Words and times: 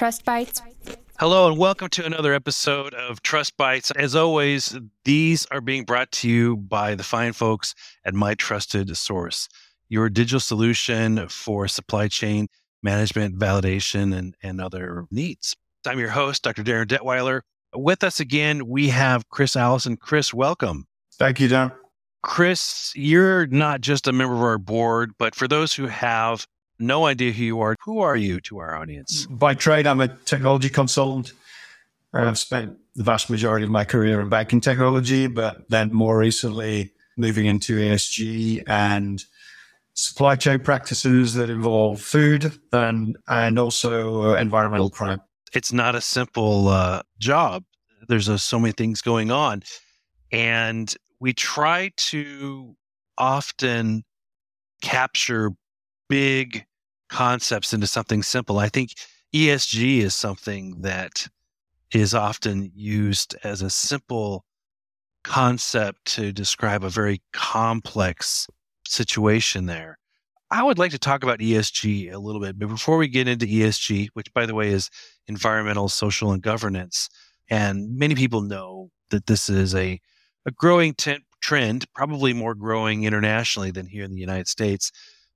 Trust 0.00 0.24
Bites. 0.24 0.62
Hello, 1.18 1.48
and 1.48 1.58
welcome 1.58 1.88
to 1.90 2.06
another 2.06 2.32
episode 2.32 2.94
of 2.94 3.22
Trust 3.22 3.56
Bites. 3.56 3.90
As 3.90 4.14
always, 4.14 4.78
these 5.04 5.46
are 5.46 5.60
being 5.60 5.84
brought 5.84 6.12
to 6.12 6.28
you 6.28 6.56
by 6.56 6.94
the 6.94 7.02
fine 7.02 7.32
folks 7.32 7.74
at 8.04 8.14
My 8.14 8.34
Trusted 8.34 8.96
Source, 8.96 9.48
your 9.88 10.08
digital 10.08 10.40
solution 10.40 11.28
for 11.28 11.66
supply 11.68 12.08
chain 12.08 12.46
management, 12.82 13.38
validation, 13.38 14.16
and, 14.16 14.36
and 14.42 14.60
other 14.60 15.06
needs. 15.10 15.56
I'm 15.86 15.98
your 15.98 16.10
host, 16.10 16.42
Dr. 16.42 16.62
Darin 16.62 16.88
Detwiler. 16.88 17.40
With 17.74 18.04
us 18.04 18.20
again, 18.20 18.66
we 18.66 18.88
have 18.88 19.28
Chris 19.28 19.56
Allison. 19.56 19.96
Chris, 19.96 20.34
welcome. 20.34 20.86
Thank 21.14 21.40
you, 21.40 21.48
Darren. 21.48 21.72
Chris, 22.22 22.92
you're 22.94 23.46
not 23.46 23.80
just 23.80 24.06
a 24.06 24.12
member 24.12 24.34
of 24.34 24.42
our 24.42 24.58
board, 24.58 25.12
but 25.18 25.34
for 25.34 25.48
those 25.48 25.72
who 25.72 25.86
have 25.86 26.46
no 26.78 27.06
idea 27.06 27.32
who 27.32 27.44
you 27.44 27.60
are, 27.60 27.76
who 27.84 28.00
are 28.00 28.16
you 28.16 28.40
to 28.42 28.58
our 28.58 28.76
audience? 28.76 29.26
By 29.26 29.54
trade, 29.54 29.86
I'm 29.86 30.00
a 30.00 30.08
technology 30.08 30.68
consultant. 30.68 31.32
I've 32.12 32.38
spent 32.38 32.76
the 32.94 33.04
vast 33.04 33.30
majority 33.30 33.64
of 33.64 33.70
my 33.70 33.84
career 33.84 34.20
in 34.20 34.28
banking 34.28 34.60
technology, 34.60 35.28
but 35.28 35.68
then 35.70 35.92
more 35.92 36.18
recently 36.18 36.92
moving 37.16 37.46
into 37.46 37.76
ESG 37.78 38.64
and 38.66 39.24
supply 39.94 40.36
chain 40.36 40.58
practices 40.58 41.34
that 41.34 41.48
involve 41.48 42.00
food 42.00 42.58
and 42.72 43.16
and 43.28 43.58
also 43.58 44.34
environmental 44.34 44.90
crime. 44.90 45.20
It's 45.52 45.72
not 45.72 45.94
a 45.94 46.00
simple 46.00 46.68
uh, 46.68 47.02
job. 47.18 47.64
There's 48.08 48.28
uh, 48.28 48.38
so 48.38 48.58
many 48.58 48.72
things 48.72 49.02
going 49.02 49.30
on, 49.30 49.62
and 50.32 50.94
we 51.18 51.32
try 51.32 51.90
to 51.96 52.76
often 53.18 54.04
capture 54.82 55.50
big 56.08 56.64
concepts 57.08 57.72
into 57.72 57.86
something 57.86 58.22
simple. 58.22 58.58
I 58.58 58.68
think 58.68 58.94
ESG 59.34 59.98
is 59.98 60.14
something 60.14 60.80
that 60.82 61.28
is 61.92 62.14
often 62.14 62.70
used 62.74 63.36
as 63.44 63.62
a 63.62 63.70
simple 63.70 64.44
concept 65.22 66.04
to 66.06 66.32
describe 66.32 66.84
a 66.84 66.88
very 66.88 67.20
complex 67.32 68.46
situation 68.86 69.66
there. 69.66 69.99
I 70.52 70.64
would 70.64 70.78
like 70.78 70.90
to 70.90 70.98
talk 70.98 71.22
about 71.22 71.38
ESG 71.38 72.12
a 72.12 72.18
little 72.18 72.40
bit, 72.40 72.58
but 72.58 72.68
before 72.68 72.96
we 72.96 73.06
get 73.06 73.28
into 73.28 73.46
ESG, 73.46 74.08
which 74.14 74.32
by 74.34 74.46
the 74.46 74.54
way 74.54 74.70
is 74.70 74.90
environmental, 75.28 75.88
social, 75.88 76.32
and 76.32 76.42
governance, 76.42 77.08
and 77.48 77.96
many 77.96 78.16
people 78.16 78.42
know 78.42 78.90
that 79.10 79.26
this 79.26 79.48
is 79.48 79.74
a, 79.76 80.00
a 80.46 80.50
growing 80.50 80.94
t- 80.94 81.18
trend, 81.40 81.86
probably 81.94 82.32
more 82.32 82.56
growing 82.56 83.04
internationally 83.04 83.70
than 83.70 83.86
here 83.86 84.04
in 84.04 84.12
the 84.12 84.20
United 84.20 84.48
States. 84.48 84.90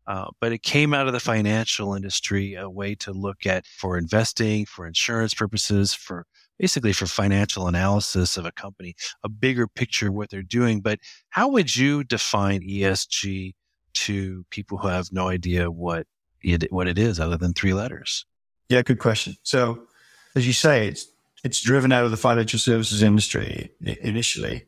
Uh, 0.07 0.27
but 0.41 0.53
it 0.53 0.63
came 0.63 0.93
out 0.93 1.07
of 1.07 1.13
the 1.13 1.21
financial 1.21 1.95
industry, 1.95 2.55
a 2.55 2.69
way 2.69 2.95
to 2.97 3.13
look 3.13 3.47
at 3.47 3.65
for 3.67 3.97
investing, 3.97 4.67
for 4.67 4.87
insurance 4.87 5.33
purposes, 5.33 5.95
for 5.95 6.27
basically 6.59 6.93
for 6.93 7.07
financial 7.07 7.69
analysis 7.69 8.37
of 8.37 8.45
a 8.45 8.53
company, 8.53 8.95
a 9.23 9.29
bigger 9.29 9.67
picture 9.67 10.09
of 10.09 10.15
what 10.15 10.29
they're 10.29 10.43
doing. 10.43 10.81
But 10.81 10.99
how 11.31 11.49
would 11.49 11.75
you 11.75 12.05
define 12.05 12.61
ESG 12.61 13.55
to 13.95 14.45
people 14.51 14.79
who 14.79 14.89
have 14.89 15.09
no 15.13 15.29
idea 15.29 15.71
what 15.71 16.07
it, 16.43 16.71
what 16.73 16.89
it 16.89 16.99
is 16.99 17.19
other 17.19 17.37
than 17.37 17.53
three 17.53 17.75
letters? 17.75 18.27
Yeah, 18.69 18.83
good 18.83 18.99
question. 18.99 19.37
So, 19.43 19.87
as 20.35 20.47
you 20.47 20.53
say, 20.53 20.89
it's 20.89 21.07
it's 21.45 21.61
driven 21.61 21.93
out 21.93 22.05
of 22.05 22.11
the 22.11 22.17
financial 22.17 22.59
services 22.59 23.03
industry 23.03 23.71
initially, 23.81 24.65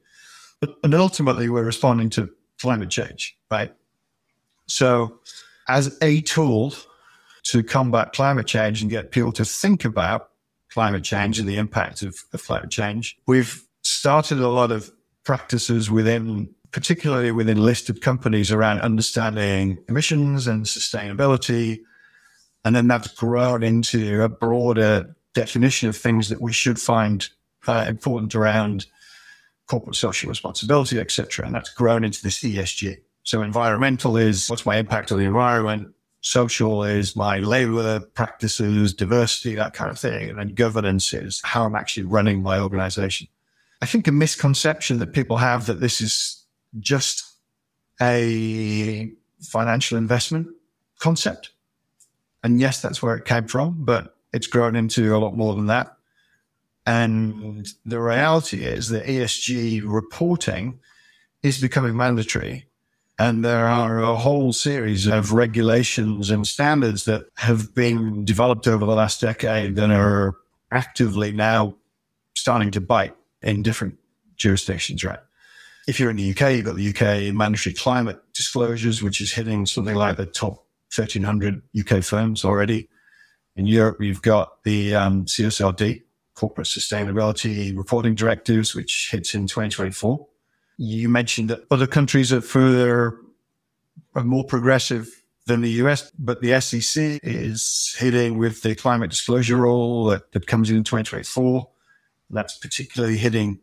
but 0.61 0.77
and 0.83 0.95
ultimately 0.95 1.49
we're 1.49 1.65
responding 1.65 2.11
to 2.11 2.31
climate 2.61 2.91
change, 2.91 3.37
right? 3.51 3.73
So, 4.67 5.21
as 5.69 5.97
a 6.03 6.21
tool 6.23 6.75
to 7.45 7.63
combat 7.63 8.13
climate 8.13 8.47
change 8.47 8.83
and 8.83 8.91
get 8.91 9.11
people 9.11 9.33
to 9.33 9.45
think 9.45 9.85
about 9.85 10.31
climate 10.71 11.05
change 11.05 11.39
and 11.39 11.49
the 11.49 11.57
impact 11.57 12.03
of, 12.03 12.17
of 12.33 12.45
climate 12.45 12.71
change, 12.71 13.17
we've 13.27 13.65
started 13.83 14.41
a 14.41 14.49
lot 14.49 14.73
of 14.73 14.91
practices 15.25 15.91
within, 15.91 16.55
particularly 16.73 17.33
within 17.33 17.63
listed 17.63 18.01
companies 18.01 18.51
around 18.51 18.81
understanding 18.81 19.79
emissions 19.89 20.47
and 20.47 20.65
sustainability. 20.65 21.81
And 22.65 22.75
then 22.75 22.89
that's 22.89 23.09
grown 23.09 23.63
into 23.63 24.23
a 24.23 24.29
broader 24.29 25.17
definition 25.35 25.89
of 25.89 25.97
things 25.97 26.29
that 26.29 26.41
we 26.41 26.53
should 26.53 26.81
find 26.81 27.29
uh, 27.67 27.85
important 27.89 28.35
around 28.35 28.87
corporate 29.67 29.97
social 29.97 30.29
responsibility, 30.29 30.99
etc. 30.99 31.47
And 31.47 31.55
that's 31.55 31.71
grown 31.71 32.05
into 32.05 32.23
this 32.23 32.41
ESG. 32.41 32.99
So 33.23 33.43
environmental 33.43 34.17
is 34.17 34.49
what's 34.49 34.67
my 34.67 34.77
impact 34.77 35.11
on 35.11 35.19
the 35.19 35.25
environment? 35.25 35.93
Social 36.21 36.85
is 36.85 37.15
my 37.15 37.39
labor 37.39 38.01
practices, 38.01 38.95
diversity, 38.95 39.55
that 39.55 39.75
kind 39.75 39.91
of 39.91 39.99
thing. 39.99 40.31
And 40.31 40.39
then 40.39 40.55
governance 40.55 41.13
is 41.13 41.41
how 41.45 41.65
I'm 41.65 41.77
actually 41.77 42.05
running 42.05 42.43
my 42.43 42.59
organization. 42.59 43.29
I 43.83 43.87
think 43.87 44.09
a 44.09 44.13
misconception 44.13 44.99
that 44.99 45.13
people 45.13 45.37
have 45.37 45.67
that 45.67 45.81
this 45.81 46.01
is 46.01 46.46
just 46.81 47.25
a 48.01 49.11
financial 49.41 49.99
investment 49.99 50.49
concept. 50.99 51.51
And 52.43 52.61
yes, 52.61 52.81
that's 52.81 53.03
where 53.03 53.17
it 53.17 53.25
came 53.25 53.47
from, 53.47 53.85
but 53.85 54.17
it's 54.33 54.47
grown 54.47 54.77
into 54.77 55.17
a 55.17 55.19
lot 55.19 55.37
more 55.37 55.55
than 55.55 55.67
that. 55.67 55.97
And 56.85 57.67
the 57.85 58.01
reality 58.01 58.65
is 58.65 58.91
that 58.91 59.07
ESG 59.07 59.83
reporting 59.85 60.79
is 61.43 61.61
becoming 61.61 61.97
mandatory 61.97 62.67
and 63.19 63.45
there 63.45 63.67
are 63.67 64.01
a 64.01 64.15
whole 64.15 64.53
series 64.53 65.07
of 65.07 65.33
regulations 65.33 66.31
and 66.31 66.47
standards 66.47 67.07
that 67.07 67.27
have 67.37 67.75
been 67.75 68.25
developed 68.27 68.69
over 68.69 68.85
the 68.85 68.95
last 68.95 69.23
decade 69.23 69.77
that 69.77 69.91
are 69.91 70.35
actively 70.71 71.33
now 71.33 71.75
starting 72.35 72.71
to 72.73 72.81
bite 72.81 73.15
in 73.41 73.63
different 73.63 73.99
jurisdictions, 74.37 75.03
right? 75.03 75.21
If 75.87 76.01
you're 76.01 76.11
in 76.11 76.17
the 76.17 76.31
UK, 76.31 76.53
you've 76.53 76.65
got 76.65 76.77
the 76.77 76.89
UK 76.89 77.35
mandatory 77.35 77.73
climate 77.73 78.21
disclosures, 78.35 79.03
which 79.03 79.21
is 79.21 79.33
hitting 79.33 79.67
something 79.67 79.95
like 79.95 80.17
the 80.17 80.27
top 80.27 80.67
1300 80.95 81.63
UK 81.79 82.03
firms 82.03 82.45
already. 82.45 82.89
In 83.55 83.67
Europe, 83.67 83.99
you've 84.01 84.23
got 84.23 84.63
the 84.65 84.95
um, 84.95 85.27
CSRD, 85.27 86.03
Corporate 86.35 86.67
Sustainability 86.67 87.77
Reporting 87.77 88.15
Directives, 88.15 88.75
which 88.75 89.11
hits 89.13 89.35
in 89.35 89.47
2024. 89.47 90.27
You 90.77 91.09
mentioned 91.09 91.51
that 91.51 91.65
other 91.71 91.87
countries 91.87 92.33
are 92.33 92.41
further, 92.41 93.19
are 94.15 94.25
more 94.25 94.45
progressive 94.45 95.23
than 95.47 95.61
the 95.61 95.71
US, 95.83 96.11
but 96.19 96.43
the 96.43 96.61
SEC 96.61 97.21
is 97.23 97.95
hitting 97.99 98.37
with 98.37 98.63
the 98.63 98.75
climate 98.75 99.11
disclosure 99.11 99.57
rule 99.57 100.07
that, 100.07 100.33
that 100.33 100.47
comes 100.49 100.69
in 100.69 100.83
2024. 100.83 101.69
That's 102.31 102.59
particularly 102.59 103.17
hitting 103.17 103.61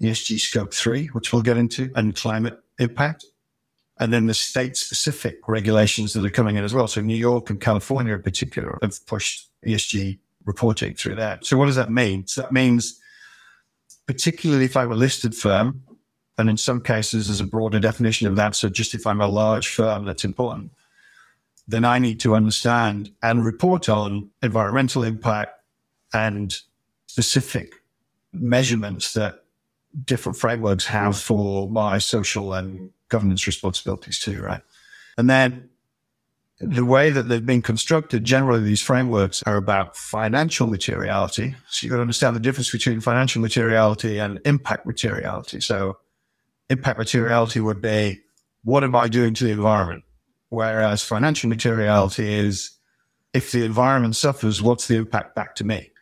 ESG 0.00 0.38
scope 0.40 0.72
three, 0.72 1.06
which 1.08 1.32
we'll 1.32 1.42
get 1.42 1.56
into, 1.56 1.90
and 1.94 2.16
climate 2.16 2.58
impact. 2.78 3.26
And 3.98 4.12
then 4.12 4.26
the 4.26 4.34
state 4.34 4.76
specific 4.76 5.46
regulations 5.46 6.14
that 6.14 6.24
are 6.24 6.30
coming 6.30 6.56
in 6.56 6.64
as 6.64 6.72
well. 6.72 6.88
So 6.88 7.02
New 7.02 7.16
York 7.16 7.50
and 7.50 7.60
California 7.60 8.14
in 8.14 8.22
particular 8.22 8.78
have 8.80 9.06
pushed 9.06 9.50
ESG 9.66 10.18
reporting 10.46 10.94
through 10.94 11.16
that. 11.16 11.44
So 11.44 11.58
what 11.58 11.66
does 11.66 11.76
that 11.76 11.90
mean? 11.90 12.26
So 12.26 12.40
that 12.42 12.52
means, 12.52 12.98
particularly 14.06 14.64
if 14.64 14.76
I'm 14.76 14.90
a 14.90 14.96
listed 14.96 15.34
firm, 15.34 15.82
and 16.38 16.48
in 16.48 16.56
some 16.56 16.80
cases, 16.80 17.26
there's 17.28 17.42
a 17.42 17.44
broader 17.44 17.78
definition 17.78 18.26
of 18.26 18.36
that. 18.36 18.56
So 18.56 18.70
just 18.70 18.94
if 18.94 19.06
I'm 19.06 19.20
a 19.20 19.28
large 19.28 19.68
firm 19.68 20.06
that's 20.06 20.24
important, 20.24 20.70
then 21.68 21.84
I 21.84 21.98
need 21.98 22.18
to 22.20 22.34
understand 22.34 23.12
and 23.22 23.44
report 23.44 23.90
on 23.90 24.30
environmental 24.42 25.04
impact 25.04 25.60
and 26.14 26.56
specific 27.06 27.74
measurements 28.32 29.12
that 29.12 29.44
different 30.04 30.38
frameworks 30.38 30.86
have 30.86 31.18
for 31.18 31.68
my 31.68 31.98
social 31.98 32.52
and 32.52 32.90
governance 33.08 33.46
responsibilities 33.46 34.18
too, 34.18 34.40
right? 34.40 34.62
And 35.18 35.28
then 35.28 35.68
the 36.60 36.84
way 36.84 37.10
that 37.10 37.24
they've 37.24 37.44
been 37.44 37.62
constructed, 37.62 38.24
generally 38.24 38.62
these 38.62 38.82
frameworks 38.82 39.42
are 39.44 39.56
about 39.56 39.96
financial 39.96 40.66
materiality. 40.66 41.54
So 41.68 41.84
you've 41.84 41.90
got 41.90 41.96
to 41.96 42.02
understand 42.02 42.36
the 42.36 42.40
difference 42.40 42.70
between 42.70 43.00
financial 43.00 43.40
materiality 43.40 44.18
and 44.18 44.40
impact 44.44 44.86
materiality. 44.86 45.60
So 45.60 45.98
impact 46.68 46.98
materiality 46.98 47.60
would 47.60 47.80
be 47.80 48.20
what 48.62 48.84
am 48.84 48.94
I 48.94 49.08
doing 49.08 49.32
to 49.34 49.44
the 49.44 49.50
environment? 49.50 50.04
Whereas 50.50 51.02
financial 51.02 51.48
materiality 51.48 52.32
is 52.32 52.72
if 53.32 53.52
the 53.52 53.64
environment 53.64 54.16
suffers, 54.16 54.60
what's 54.60 54.86
the 54.86 54.96
impact 54.96 55.34
back 55.34 55.54
to 55.56 55.64
me? 55.64 55.92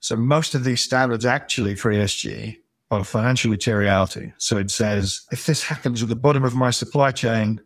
So 0.00 0.16
most 0.16 0.54
of 0.54 0.64
these 0.64 0.80
standards 0.80 1.26
actually 1.26 1.74
for 1.74 1.92
ESG 1.92 2.56
are 2.90 3.04
financial 3.04 3.50
materiality. 3.50 4.32
So 4.38 4.58
it 4.58 4.70
says 4.70 5.22
if 5.32 5.46
this 5.46 5.62
happens 5.62 6.02
at 6.02 6.08
the 6.08 6.16
bottom 6.16 6.44
of 6.44 6.54
my 6.54 6.70
supply 6.70 7.10
chain, 7.10 7.60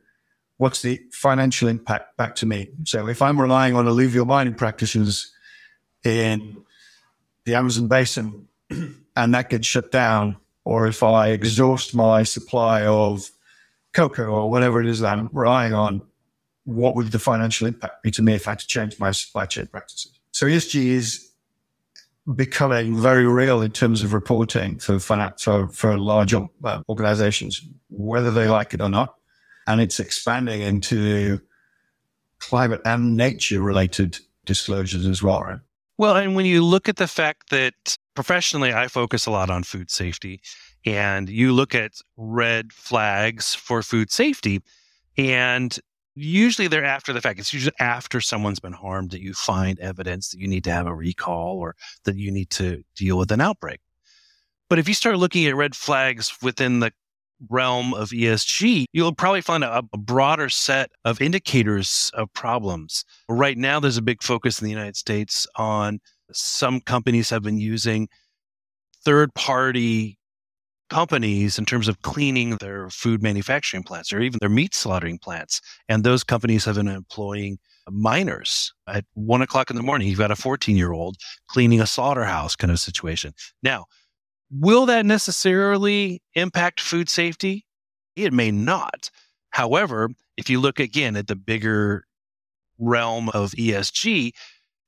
what's 0.57 0.83
the 0.83 1.01
financial 1.13 1.69
impact 1.69 2.17
back 2.17 2.35
to 2.37 2.47
me? 2.47 2.71
So 2.85 3.09
if 3.09 3.21
I'm 3.21 3.41
relying 3.41 3.77
on 3.77 3.87
alluvial 3.87 4.25
mining 4.25 4.55
practices 4.55 5.33
in 6.05 6.57
the 7.45 7.55
Amazon 7.55 7.89
basin 7.89 8.49
and 9.17 9.35
that 9.35 9.51
gets 9.51 9.67
shut 9.67 9.91
down, 9.91 10.37
or 10.65 10.87
if 10.87 11.03
I 11.03 11.29
exhaust 11.29 11.95
my 11.95 12.23
supply 12.23 12.87
of 12.87 13.31
cocoa 13.93 14.27
or 14.27 14.51
whatever 14.51 14.81
it 14.81 14.87
is 14.87 15.01
that 15.01 15.19
I'm 15.19 15.31
relying 15.33 15.73
on, 15.75 16.03
what 16.65 16.95
would 16.95 17.11
the 17.11 17.19
financial 17.19 17.67
impact 17.67 18.03
be 18.03 18.11
to 18.13 18.23
me 18.23 18.35
if 18.35 18.47
I 18.47 18.53
had 18.53 18.61
to 18.61 18.67
change 18.67 18.99
my 18.99 19.11
supply 19.11 19.47
chain 19.47 19.67
practices? 19.67 20.21
So 20.33 20.47
ESG 20.47 20.87
is 20.87 21.30
becoming 22.35 22.97
very 22.97 23.27
real 23.27 23.63
in 23.63 23.73
terms 23.73 24.03
of 24.03 24.13
reporting 24.13 24.79
for 24.79 24.99
for, 24.99 25.69
for 25.69 25.99
large 25.99 26.35
uh, 26.35 26.83
organizations, 26.89 27.63
whether 27.89 28.31
they 28.31 28.49
like 28.49 28.75
it 28.75 28.81
or 28.81 28.89
not. 28.89 29.15
And 29.67 29.81
it's 29.81 30.01
expanding 30.01 30.63
into 30.63 31.41
climate 32.39 32.81
and 32.85 33.17
nature 33.17 33.61
related 33.61 34.19
disclosures 34.45 35.07
as 35.07 35.23
well, 35.23 35.43
right? 35.43 35.61
Well, 35.99 36.17
and 36.17 36.35
when 36.35 36.47
you 36.47 36.65
look 36.65 36.89
at 36.89 36.97
the 36.97 37.07
fact 37.07 37.51
that 37.51 37.97
professionally, 38.15 38.73
I 38.73 38.89
focus 38.89 39.27
a 39.27 39.31
lot 39.31 39.51
on 39.51 39.65
food 39.65 39.91
safety, 39.91 40.41
and 40.87 41.29
you 41.29 41.53
look 41.53 41.75
at 41.75 41.93
red 42.17 42.73
flags 42.73 43.55
for 43.55 43.83
food 43.83 44.11
safety, 44.11 44.63
and 45.19 45.79
usually 46.15 46.69
they're 46.69 46.85
after 46.85 47.13
the 47.13 47.21
fact. 47.21 47.39
It's 47.39 47.53
usually 47.53 47.75
after 47.79 48.21
someone's 48.21 48.61
been 48.61 48.73
harmed 48.73 49.11
that 49.11 49.21
you 49.21 49.35
find 49.35 49.79
evidence 49.79 50.31
that 50.31 50.41
you 50.41 50.49
need 50.49 50.65
to 50.65 50.73
have 50.73 50.87
a 50.87 50.95
recall 50.95 51.59
or 51.59 51.77
that 52.05 52.17
you 52.17 52.31
need 52.31 52.51
to 52.51 52.83
deal 52.97 53.19
with 53.19 53.31
an 53.33 53.41
outbreak. 53.41 53.81
But 54.69 54.79
if 54.79 54.87
you 54.89 54.95
start 54.95 55.19
looking 55.19 55.47
at 55.47 55.57
red 55.57 55.75
flags 55.75 56.33
within 56.43 56.81
the 56.81 56.93
realm 57.49 57.95
of 57.95 58.11
ESG, 58.11 58.85
you'll 58.93 59.15
probably 59.15 59.41
find 59.41 59.65
a, 59.65 59.83
a, 59.93 59.99
broader 59.99 60.49
set 60.49 60.91
of 61.05 61.21
indicators 61.21 62.11
of 62.15 62.33
problems. 62.35 63.05
Right 63.29 63.57
now, 63.57 63.81
there's 63.81 63.97
a 63.97 64.03
big 64.03 64.23
focus 64.23 64.61
in 64.61 64.67
the 64.67 64.71
United 64.71 64.97
States 64.97 65.47
on 65.57 66.01
some 66.33 66.81
companies 66.81 67.31
have 67.31 67.43
been 67.43 67.59
using 67.59 68.09
third 69.05 69.35
party 69.35 70.19
companies 70.91 71.59
in 71.59 71.65
terms 71.65 71.89
of 71.89 72.03
cleaning 72.03 72.57
their 72.57 72.91
food 72.91 73.23
manufacturing 73.23 73.83
plants 73.83 74.13
or 74.13 74.21
even 74.21 74.39
their 74.41 74.51
meat 74.51 74.75
slaughtering 74.75 75.19
plants. 75.19 75.61
And 75.89 76.05
those 76.05 76.23
companies 76.23 76.65
have 76.67 76.75
been 76.77 76.89
employing 76.89 77.59
minors 77.89 78.73
at 78.87 79.05
one 79.15 79.43
o'clock 79.43 79.71
in 79.71 79.77
the 79.77 79.83
morning. 79.83 80.09
You've 80.09 80.19
got 80.19 80.31
a 80.31 80.37
14 80.37 80.77
year 80.77 80.93
old 80.93 81.17
cleaning 81.49 81.81
a 81.81 81.87
slaughterhouse 81.87 82.57
kind 82.57 82.71
of 82.71 82.79
situation. 82.79 83.33
Now, 83.63 83.87
will 84.51 84.87
that 84.87 85.07
necessarily 85.07 86.23
impact 86.35 86.81
food 86.81 87.09
safety? 87.09 87.65
It 88.17 88.33
may 88.33 88.51
not. 88.51 89.11
However, 89.51 90.11
if 90.37 90.51
you 90.51 90.61
look 90.61 90.81
again 90.81 91.17
at 91.17 91.27
the 91.27 91.37
bigger 91.37 92.05
realm 92.79 93.29
of 93.31 93.53
ESG, 93.53 94.33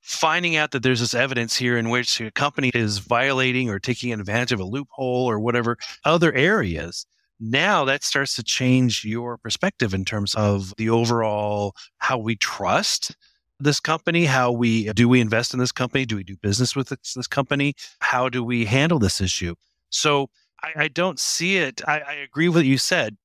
finding 0.03 0.57
out 0.57 0.71
that 0.71 0.83
there's 0.83 0.99
this 0.99 1.13
evidence 1.13 1.55
here 1.55 1.77
in 1.77 1.89
which 1.89 2.19
a 2.19 2.29
company 2.31 2.69
is 2.73 2.99
violating 2.99 3.69
or 3.69 3.79
taking 3.79 4.11
advantage 4.11 4.51
of 4.51 4.59
a 4.59 4.65
loophole 4.65 5.25
or 5.25 5.39
whatever 5.39 5.77
other 6.03 6.31
areas. 6.33 7.05
Now 7.39 7.85
that 7.85 8.03
starts 8.03 8.35
to 8.35 8.43
change 8.43 9.05
your 9.05 9.37
perspective 9.37 9.93
in 9.93 10.05
terms 10.05 10.35
of 10.35 10.73
the 10.77 10.89
overall 10.89 11.73
how 11.97 12.17
we 12.17 12.35
trust 12.35 13.15
this 13.59 13.79
company 13.79 14.25
how 14.25 14.51
we 14.51 14.91
do 14.93 15.07
we 15.07 15.21
invest 15.21 15.53
in 15.53 15.59
this 15.59 15.71
company? 15.71 16.05
Do 16.05 16.17
we 16.17 16.23
do 16.23 16.35
business 16.35 16.75
with 16.75 16.89
this, 16.89 17.13
this 17.13 17.27
company? 17.27 17.73
How 17.99 18.27
do 18.27 18.43
we 18.43 18.65
handle 18.65 18.99
this 18.99 19.21
issue? 19.21 19.55
So 19.89 20.27
i, 20.61 20.83
I 20.83 20.87
don't 20.89 21.19
see 21.19 21.57
it. 21.57 21.81
I, 21.87 21.99
I 22.01 22.13
agree 22.13 22.49
with 22.49 22.57
what 22.57 22.65
you 22.65 22.77
said. 22.77 23.15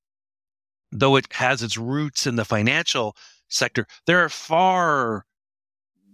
Though 0.91 1.17
it 1.17 1.31
has 1.33 1.61
its 1.61 1.77
roots 1.77 2.25
in 2.25 2.37
the 2.37 2.45
financial 2.45 3.17
sector 3.49 3.85
there 4.05 4.23
are 4.23 4.29
far 4.29 5.25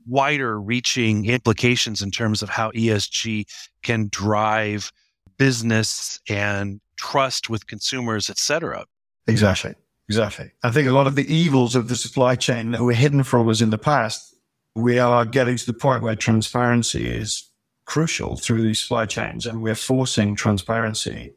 wider 0.08 0.60
reaching 0.60 1.26
implications 1.26 2.02
in 2.02 2.12
terms 2.12 2.42
of 2.42 2.50
how 2.50 2.72
ESG 2.72 3.46
can 3.84 4.08
drive 4.12 4.92
business 5.38 6.20
and 6.30 6.80
trust 6.98 7.50
with 7.50 7.68
consumers, 7.68 8.30
et 8.30 8.38
cetera. 8.38 8.86
Exactly. 9.28 9.76
Exactly. 10.08 10.52
I 10.64 10.72
think 10.72 10.88
a 10.88 10.92
lot 10.92 11.08
of 11.08 11.16
the 11.16 11.34
evils 11.34 11.76
of 11.76 11.88
the 11.88 11.96
supply 11.96 12.36
chain 12.36 12.72
that 12.72 12.82
were 12.82 12.94
hidden 12.94 13.24
from 13.24 13.50
us 13.50 13.62
in 13.62 13.72
the 13.72 13.78
past, 13.78 14.36
we 14.76 15.00
are 15.00 15.26
getting 15.26 15.58
to 15.58 15.66
the 15.66 15.74
point 15.74 16.04
where 16.04 16.16
transparency 16.16 17.08
is 17.08 17.50
crucial 17.86 18.36
through 18.36 18.62
these 18.62 18.82
supply 18.82 19.06
chains 19.06 19.46
and 19.46 19.62
we're 19.62 19.76
forcing 19.76 20.36
transparency 20.36 21.34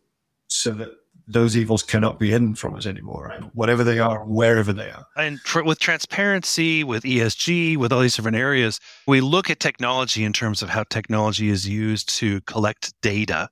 so 0.49 0.73
that 0.73 0.91
those 1.28 1.56
evils 1.56 1.82
cannot 1.82 2.19
be 2.19 2.30
hidden 2.30 2.54
from 2.54 2.75
us 2.75 2.86
anymore. 2.86 3.34
Whatever 3.52 3.84
they 3.84 3.98
are, 3.98 4.25
wherever 4.25 4.72
they 4.72 4.90
are. 4.90 5.04
And 5.16 5.38
tr- 5.40 5.62
with 5.62 5.78
transparency, 5.78 6.82
with 6.82 7.04
ESG, 7.04 7.76
with 7.76 7.92
all 7.92 8.00
these 8.00 8.16
different 8.16 8.38
areas, 8.38 8.80
we 9.06 9.20
look 9.20 9.50
at 9.50 9.60
technology 9.60 10.25
in 10.25 10.32
terms 10.32 10.62
of 10.62 10.70
how 10.70 10.84
technology 10.84 11.50
is 11.50 11.69
used 11.69 12.08
to 12.16 12.40
collect 12.42 12.94
data 13.02 13.50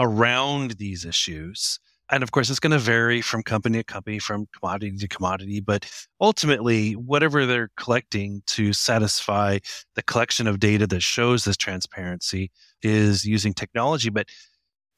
around 0.00 0.72
these 0.72 1.04
issues. 1.04 1.78
And 2.12 2.24
of 2.24 2.32
course, 2.32 2.50
it's 2.50 2.58
going 2.58 2.72
to 2.72 2.78
vary 2.78 3.20
from 3.20 3.44
company 3.44 3.78
to 3.78 3.84
company, 3.84 4.18
from 4.18 4.48
commodity 4.58 4.96
to 4.96 5.06
commodity. 5.06 5.60
But 5.60 5.88
ultimately, 6.20 6.96
whatever 6.96 7.46
they're 7.46 7.70
collecting 7.76 8.42
to 8.48 8.72
satisfy 8.72 9.58
the 9.94 10.02
collection 10.02 10.48
of 10.48 10.58
data 10.58 10.88
that 10.88 11.02
shows 11.02 11.44
this 11.44 11.56
transparency 11.56 12.50
is 12.82 13.24
using 13.24 13.54
technology. 13.54 14.10
But 14.10 14.26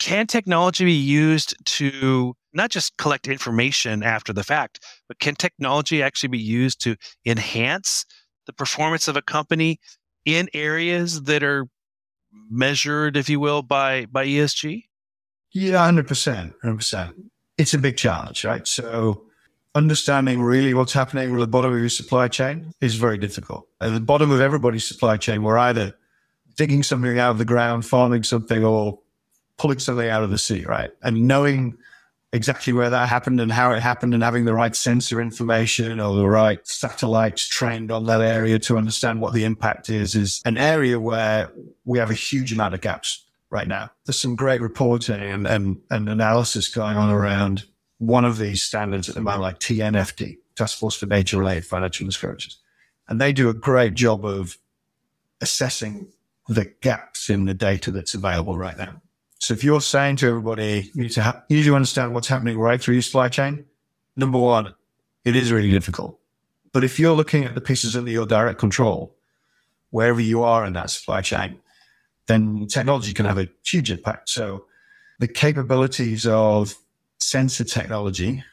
can 0.02 0.26
technology 0.26 0.84
be 0.84 0.92
used 0.92 1.54
to 1.64 2.34
not 2.52 2.70
just 2.70 2.96
collect 2.96 3.28
information 3.28 4.02
after 4.02 4.32
the 4.32 4.42
fact, 4.42 4.80
but 5.06 5.20
can 5.20 5.36
technology 5.36 6.02
actually 6.02 6.28
be 6.28 6.40
used 6.40 6.80
to 6.82 6.96
enhance 7.24 8.04
the 8.48 8.52
performance 8.52 9.06
of 9.06 9.16
a 9.16 9.22
company 9.22 9.78
in 10.24 10.48
areas 10.54 11.22
that 11.22 11.44
are 11.44 11.66
measured, 12.50 13.16
if 13.16 13.28
you 13.28 13.38
will, 13.38 13.62
by 13.62 14.06
by 14.06 14.26
ESG? 14.26 14.82
Yeah, 15.52 15.84
hundred 15.84 16.08
percent, 16.08 16.54
hundred 16.62 16.78
percent. 16.78 17.14
It's 17.56 17.72
a 17.72 17.78
big 17.78 17.96
challenge, 17.96 18.44
right? 18.44 18.66
So 18.66 19.22
understanding 19.76 20.42
really 20.42 20.74
what's 20.74 20.92
happening 20.92 21.32
at 21.32 21.38
the 21.38 21.46
bottom 21.46 21.72
of 21.72 21.78
your 21.78 21.88
supply 21.88 22.26
chain 22.26 22.72
is 22.80 22.96
very 22.96 23.18
difficult. 23.18 23.68
At 23.80 23.92
the 23.92 24.00
bottom 24.00 24.32
of 24.32 24.40
everybody's 24.40 24.84
supply 24.84 25.16
chain, 25.16 25.44
we're 25.44 25.58
either 25.58 25.94
digging 26.56 26.82
something 26.82 27.20
out 27.20 27.30
of 27.30 27.38
the 27.38 27.44
ground, 27.44 27.86
farming 27.86 28.24
something, 28.24 28.64
or 28.64 28.98
pulling 29.58 29.78
something 29.78 30.08
out 30.08 30.22
of 30.22 30.30
the 30.30 30.38
sea, 30.38 30.64
right? 30.64 30.90
And 31.02 31.26
knowing 31.28 31.76
exactly 32.32 32.72
where 32.72 32.90
that 32.90 33.08
happened 33.08 33.40
and 33.40 33.52
how 33.52 33.72
it 33.72 33.80
happened 33.80 34.14
and 34.14 34.22
having 34.22 34.44
the 34.44 34.54
right 34.54 34.74
sensor 34.74 35.20
information 35.20 36.00
or 36.00 36.16
the 36.16 36.28
right 36.28 36.66
satellites 36.66 37.46
trained 37.46 37.92
on 37.92 38.06
that 38.06 38.22
area 38.22 38.58
to 38.58 38.78
understand 38.78 39.20
what 39.20 39.34
the 39.34 39.44
impact 39.44 39.90
is, 39.90 40.14
is 40.14 40.40
an 40.46 40.56
area 40.56 40.98
where 40.98 41.50
we 41.84 41.98
have 41.98 42.10
a 42.10 42.14
huge 42.14 42.52
amount 42.52 42.74
of 42.74 42.80
gaps 42.80 43.26
right 43.50 43.68
now. 43.68 43.90
There's 44.06 44.18
some 44.18 44.34
great 44.34 44.62
reporting 44.62 45.20
and, 45.20 45.46
and, 45.46 45.80
and 45.90 46.08
analysis 46.08 46.68
going 46.68 46.96
on 46.96 47.10
around 47.10 47.64
one 47.98 48.24
of 48.24 48.38
these 48.38 48.62
standards 48.62 49.08
at 49.08 49.14
the 49.14 49.20
moment, 49.20 49.42
like 49.42 49.60
TNFD, 49.60 50.38
Task 50.56 50.78
Force 50.78 50.96
for 50.96 51.06
Nature 51.06 51.38
Related 51.38 51.66
Financial 51.66 52.06
Disclosures. 52.06 52.58
And 53.08 53.20
they 53.20 53.32
do 53.32 53.50
a 53.50 53.54
great 53.54 53.94
job 53.94 54.24
of 54.24 54.56
assessing 55.42 56.08
the 56.48 56.72
gaps 56.80 57.28
in 57.28 57.44
the 57.44 57.54
data 57.54 57.90
that's 57.90 58.14
available 58.14 58.56
right 58.56 58.76
now. 58.76 59.00
So 59.42 59.54
if 59.54 59.64
you're 59.64 59.80
saying 59.80 60.16
to 60.18 60.28
everybody, 60.28 60.92
you 60.94 61.02
need 61.02 61.10
to, 61.12 61.22
ha- 61.22 61.42
you 61.48 61.56
need 61.56 61.64
to 61.64 61.74
understand 61.74 62.14
what's 62.14 62.28
happening 62.28 62.56
right 62.56 62.80
through 62.80 62.94
your 62.94 63.02
supply 63.02 63.28
chain, 63.28 63.64
number 64.14 64.38
one, 64.38 64.72
it 65.24 65.34
is 65.34 65.50
really 65.50 65.72
difficult. 65.72 66.16
But 66.70 66.84
if 66.84 67.00
you're 67.00 67.16
looking 67.16 67.42
at 67.44 67.56
the 67.56 67.60
pieces 67.60 67.96
under 67.96 68.12
your 68.12 68.24
direct 68.24 68.60
control, 68.60 69.16
wherever 69.90 70.20
you 70.20 70.44
are 70.44 70.64
in 70.64 70.74
that 70.74 70.90
supply 70.90 71.22
chain, 71.22 71.58
then 72.26 72.68
technology 72.68 73.12
can 73.12 73.26
have 73.26 73.36
a 73.36 73.48
huge 73.66 73.90
impact. 73.90 74.28
So 74.28 74.66
the 75.18 75.26
capabilities 75.26 76.24
of 76.24 76.76
sensor 77.18 77.64
technology 77.64 78.44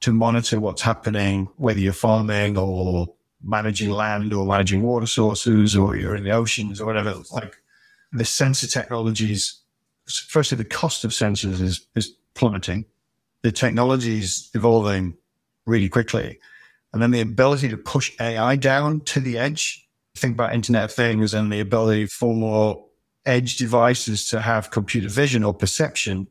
to 0.00 0.12
monitor 0.12 0.58
what's 0.58 0.82
happening, 0.82 1.48
whether 1.58 1.78
you're 1.78 1.92
farming 1.92 2.58
or 2.58 3.06
managing 3.40 3.90
land 3.90 4.32
or 4.32 4.44
managing 4.44 4.82
water 4.82 5.06
sources 5.06 5.76
or 5.76 5.94
you're 5.94 6.16
in 6.16 6.24
the 6.24 6.32
oceans 6.32 6.80
or 6.80 6.86
whatever, 6.86 7.14
like 7.30 7.54
the 8.10 8.24
sensor 8.24 8.66
technologies 8.66 9.60
firstly, 10.06 10.56
the 10.56 10.64
cost 10.64 11.04
of 11.04 11.10
sensors 11.10 11.60
is, 11.60 11.86
is 11.94 12.14
plummeting. 12.34 12.84
The 13.42 13.52
technology 13.52 14.18
is 14.18 14.50
evolving 14.54 15.16
really 15.66 15.88
quickly. 15.88 16.38
And 16.92 17.02
then 17.02 17.10
the 17.10 17.20
ability 17.20 17.68
to 17.70 17.76
push 17.76 18.12
AI 18.20 18.56
down 18.56 19.00
to 19.00 19.20
the 19.20 19.38
edge. 19.38 19.88
Think 20.16 20.34
about 20.34 20.54
Internet 20.54 20.84
of 20.84 20.92
Things 20.92 21.34
and 21.34 21.52
the 21.52 21.60
ability 21.60 22.06
for 22.06 22.34
more 22.34 22.84
edge 23.26 23.56
devices 23.56 24.28
to 24.28 24.40
have 24.40 24.70
computer 24.70 25.08
vision 25.08 25.42
or 25.42 25.52
perception, 25.52 26.28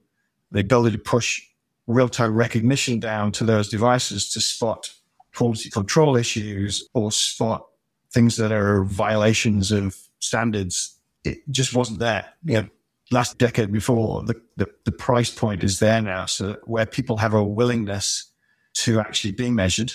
the 0.51 0.61
ability 0.61 0.95
to 0.97 1.03
push 1.03 1.41
real 1.87 2.07
time 2.07 2.33
recognition 2.33 2.99
down 2.99 3.31
to 3.33 3.43
those 3.43 3.67
devices 3.67 4.29
to 4.31 4.39
spot 4.39 4.89
quality 5.35 5.69
control 5.69 6.15
issues 6.15 6.87
or 6.93 7.11
spot 7.11 7.65
things 8.11 8.37
that 8.37 8.51
are 8.51 8.83
violations 8.83 9.71
of 9.71 9.97
standards. 10.19 10.97
It 11.23 11.39
just 11.49 11.73
wasn't 11.73 11.99
there. 11.99 12.25
Know, 12.43 12.67
last 13.13 13.37
decade 13.37 13.71
before, 13.71 14.23
the, 14.23 14.41
the, 14.57 14.67
the 14.85 14.91
price 14.91 15.29
point 15.29 15.63
is 15.63 15.79
there 15.79 16.01
now. 16.01 16.25
So 16.25 16.57
where 16.65 16.85
people 16.85 17.17
have 17.17 17.33
a 17.33 17.43
willingness 17.43 18.31
to 18.75 18.99
actually 18.99 19.31
be 19.31 19.49
measured 19.49 19.93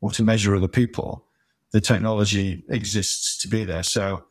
or 0.00 0.10
to 0.12 0.22
measure 0.22 0.54
other 0.54 0.68
people, 0.68 1.24
the 1.72 1.80
technology 1.80 2.62
exists 2.68 3.38
to 3.38 3.48
be 3.48 3.64
there. 3.64 3.82
So 3.82 4.24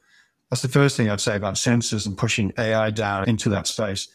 That's 0.53 0.61
the 0.61 0.67
first 0.67 0.95
thing 0.95 1.09
I'd 1.09 1.19
say 1.19 1.35
about 1.35 1.55
sensors 1.55 2.05
and 2.05 2.15
pushing 2.15 2.53
AI 2.59 2.91
down 2.91 3.27
into 3.27 3.49
that 3.49 3.65
space. 3.65 4.07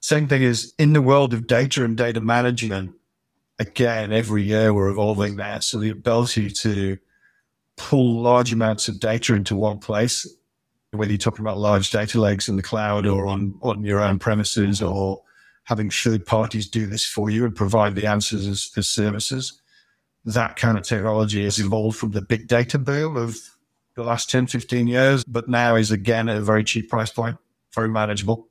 Second 0.00 0.28
thing 0.28 0.42
is 0.42 0.74
in 0.78 0.92
the 0.92 1.00
world 1.00 1.32
of 1.32 1.46
data 1.46 1.86
and 1.86 1.96
data 1.96 2.20
management, 2.20 2.94
again, 3.58 4.12
every 4.12 4.42
year 4.42 4.74
we're 4.74 4.90
evolving 4.90 5.36
that. 5.36 5.64
So 5.64 5.78
the 5.78 5.88
ability 5.88 6.50
to 6.50 6.98
pull 7.78 8.20
large 8.20 8.52
amounts 8.52 8.88
of 8.88 9.00
data 9.00 9.34
into 9.34 9.56
one 9.56 9.78
place, 9.78 10.26
whether 10.92 11.10
you're 11.10 11.18
talking 11.18 11.44
about 11.44 11.58
large 11.58 11.90
data 11.90 12.20
lakes 12.20 12.48
in 12.48 12.56
the 12.56 12.62
cloud 12.62 13.06
or 13.06 13.26
on, 13.26 13.54
on 13.62 13.84
your 13.84 14.00
own 14.00 14.18
premises 14.18 14.80
or 14.80 15.22
having 15.64 15.90
third 15.90 16.24
parties 16.24 16.66
do 16.66 16.86
this 16.86 17.04
for 17.04 17.28
you 17.28 17.44
and 17.44 17.54
provide 17.54 17.94
the 17.94 18.06
answers 18.06 18.46
as, 18.46 18.70
as 18.76 18.88
services. 18.88 19.60
That 20.24 20.56
kind 20.56 20.78
of 20.78 20.84
technology 20.84 21.44
has 21.44 21.58
evolved 21.58 21.98
from 21.98 22.12
the 22.12 22.22
big 22.22 22.48
data 22.48 22.78
boom 22.78 23.16
of 23.16 23.36
the 23.94 24.02
last 24.02 24.30
10, 24.30 24.46
15 24.46 24.86
years, 24.86 25.24
but 25.24 25.48
now 25.48 25.74
is 25.76 25.90
again 25.90 26.28
at 26.28 26.36
a 26.36 26.40
very 26.40 26.64
cheap 26.64 26.88
price 26.88 27.10
point, 27.10 27.36
very 27.74 27.88
manageable. 27.88 28.48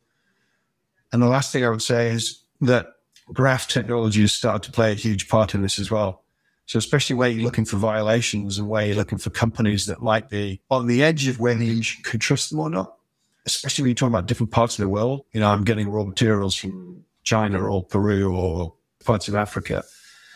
And 1.12 1.22
the 1.22 1.28
last 1.28 1.52
thing 1.52 1.66
I 1.66 1.70
would 1.70 1.82
say 1.82 2.10
is 2.10 2.44
that 2.62 2.88
graph 3.34 3.68
technology 3.68 4.22
has 4.22 4.34
started 4.34 4.64
to 4.64 4.72
play 4.72 4.92
a 4.92 4.96
huge 4.96 5.28
part 5.28 5.56
in 5.56 5.62
this 5.62 5.80
as 5.80 5.90
well. 5.90 6.24
So 6.68 6.78
especially 6.78 7.16
where 7.16 7.30
you're 7.30 7.46
looking 7.46 7.64
for 7.64 7.78
violations 7.78 8.58
and 8.60 8.68
where 8.68 8.86
you're 8.86 8.96
looking 8.96 9.18
for 9.18 9.30
companies 9.30 9.86
that 9.86 10.02
might 10.02 10.30
be 10.30 10.62
on 10.70 10.86
the 10.86 11.02
edge 11.02 11.28
of 11.28 11.40
whether 11.40 11.64
you 11.64 11.82
could 12.04 12.20
trust 12.20 12.50
them 12.50 12.60
or 12.60 12.70
not, 12.70 12.98
especially 13.46 13.84
when 13.84 13.90
you're 13.90 13.96
talking 13.96 14.14
about 14.14 14.28
different 14.28 14.52
parts 14.52 14.78
of 14.78 14.84
the 14.84 14.90
world. 14.90 15.24
You 15.32 15.40
know, 15.40 15.50
I'm 15.50 15.64
getting 15.64 15.90
raw 15.90 16.04
materials 16.04 16.56
from 16.56 17.06
China 17.24 17.62
or 17.62 17.84
Peru 17.84 18.36
or 18.36 18.74
parts 19.06 19.30
of 19.30 19.36
Africa. 19.36 19.86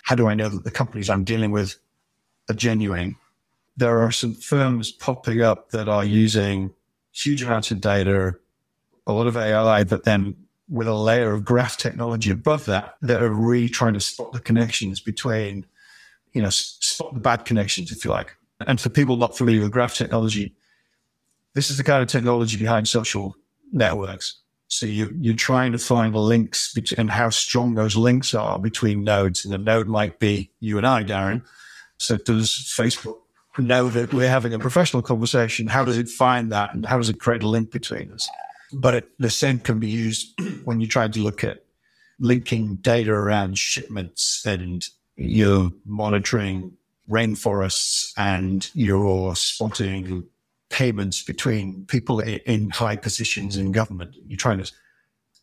How 0.04 0.16
do 0.16 0.28
I 0.28 0.34
know 0.34 0.48
that 0.48 0.64
the 0.64 0.72
companies 0.72 1.10
I'm 1.10 1.26
dealing 1.26 1.52
with 1.52 1.76
are 2.50 2.56
genuine? 2.56 3.18
There 3.76 4.00
are 4.00 4.12
some 4.12 4.34
firms 4.34 4.90
popping 4.90 5.42
up 5.42 5.72
that 5.72 5.90
are 5.90 6.06
using 6.06 6.74
huge 7.12 7.44
amounts 7.44 7.72
of 7.72 7.82
data, 7.82 8.36
a 9.06 9.12
lot 9.12 9.28
of 9.28 9.36
AI, 9.36 9.84
but 9.84 10.06
then 10.06 10.38
with 10.70 10.88
a 10.88 10.94
layer 10.94 11.34
of 11.34 11.44
graph 11.44 11.76
technology 11.76 12.32
above 12.32 12.64
that 12.66 12.96
that 13.02 13.22
are 13.22 13.34
really 13.34 13.68
trying 13.68 13.94
to 13.96 14.00
spot 14.00 14.32
the 14.32 14.40
connections 14.40 15.02
between, 15.02 15.66
you 16.34 16.42
know, 16.42 16.50
spot 16.50 17.14
the 17.14 17.20
bad 17.20 17.46
connections, 17.46 17.92
if 17.92 18.06
you 18.06 18.12
like. 18.12 18.36
And 18.68 18.80
for 18.80 18.90
people 18.90 19.18
not 19.18 19.38
familiar 19.38 19.62
with 19.62 19.72
graph 19.72 19.96
technology, 19.96 20.56
this 21.54 21.70
is 21.70 21.78
the 21.78 21.84
kind 21.84 22.02
of 22.02 22.08
technology 22.08 22.58
behind 22.58 22.88
social 22.88 23.36
networks. 23.72 24.38
So 24.68 24.86
you, 24.86 25.14
you're 25.20 25.36
trying 25.36 25.74
to 25.74 25.78
find 25.78 26.14
the 26.14 26.20
links 26.20 26.74
between, 26.74 27.00
and 27.00 27.12
how 27.12 27.30
strong 27.30 27.76
those 27.76 27.96
links 27.96 28.34
are 28.34 28.58
between 28.58 29.04
nodes. 29.04 29.44
And 29.44 29.54
the 29.54 29.58
node 29.58 29.88
might 29.88 30.20
be 30.20 30.52
you 30.60 30.78
and 30.78 30.88
I, 30.88 31.04
Darin. 31.04 31.44
So 31.98 32.18
does 32.18 32.52
Facebook 32.52 33.18
know 33.58 33.90
that 33.90 34.14
we're 34.14 34.30
having 34.30 34.54
a 34.54 34.60
professional 34.60 35.02
conversation? 35.02 35.68
How 35.68 35.84
does 35.84 35.98
it 35.98 36.08
find 36.08 36.52
that? 36.54 36.74
And 36.74 36.86
how 36.86 36.98
does 36.98 37.10
it 37.10 37.20
create 37.20 37.44
a 37.44 37.50
link 37.50 37.72
between 37.72 38.12
us? 38.14 38.30
But 38.72 38.94
it, 38.94 39.10
the 39.20 39.30
same 39.30 39.60
can 39.60 39.80
be 39.80 39.90
used 39.90 40.40
when 40.64 40.80
you 40.80 40.88
try 40.88 41.08
to 41.08 41.20
look 41.20 41.44
at 41.44 41.66
linking 42.20 42.76
data 42.76 43.12
around 43.12 43.58
shipments 43.58 44.46
and 44.46 44.88
you're 45.16 45.72
monitoring 45.86 46.72
rainforests 47.10 48.14
and 48.18 48.70
you're 48.74 49.36
spotting 49.36 50.24
payments 50.70 51.24
between 51.24 51.86
people 51.86 52.20
in 52.22 52.70
high 52.70 52.96
positions 52.96 53.58
in 53.58 53.72
government. 53.72 54.16
You're 54.28 54.38
trying 54.38 54.64
to 54.64 54.72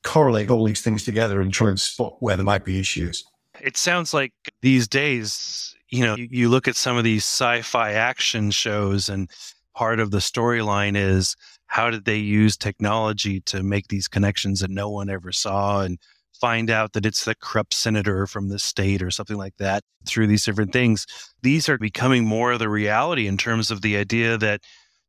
correlate 0.03 0.51
all 0.51 0.65
these 0.65 0.81
things 0.81 1.05
together 1.05 1.41
and 1.41 1.53
try 1.53 1.69
and 1.69 1.79
spot 1.79 2.17
where 2.21 2.37
there 2.37 2.45
might 2.45 2.65
be 2.65 2.81
issues. 2.81 3.25
It 3.61 3.77
sounds 3.77 4.15
like 4.15 4.33
these 4.63 4.89
days, 4.89 5.75
you 5.91 6.05
know, 6.05 6.17
you, 6.17 6.29
you 6.31 6.49
look 6.49 6.69
at 6.69 6.77
some 6.77 6.97
of 6.97 7.05
these 7.05 7.25
sci 7.25 7.63
fi 7.63 7.93
action 7.93 8.51
shows, 8.51 9.09
and 9.09 9.29
part 9.75 10.01
of 10.01 10.11
the 10.11 10.19
storyline 10.19 10.97
is 10.97 11.37
how 11.67 11.91
did 11.91 12.05
they 12.05 12.17
use 12.17 12.57
technology 12.57 13.41
to 13.41 13.63
make 13.63 13.89
these 13.89 14.09
connections 14.09 14.61
that 14.61 14.71
no 14.71 14.89
one 14.89 15.11
ever 15.11 15.33
saw 15.33 15.83
and 15.83 15.99
find 16.41 16.71
out 16.71 16.93
that 16.93 17.07
it's 17.07 17.25
the 17.25 17.35
corrupt 17.35 17.75
senator 17.75 18.27
from 18.27 18.49
the 18.49 18.59
state 18.59 19.03
or 19.03 19.11
something 19.11 19.37
like 19.37 19.57
that 19.59 19.83
through 20.07 20.27
these 20.27 20.45
different 20.45 20.73
things. 20.73 21.07
These 21.43 21.69
are 21.69 21.79
becoming 21.79 22.25
more 22.25 22.53
of 22.53 22.59
the 22.59 22.69
reality 22.69 23.27
in 23.27 23.37
terms 23.37 23.71
of 23.71 23.83
the 23.83 23.97
idea 23.97 24.39
that 24.39 24.63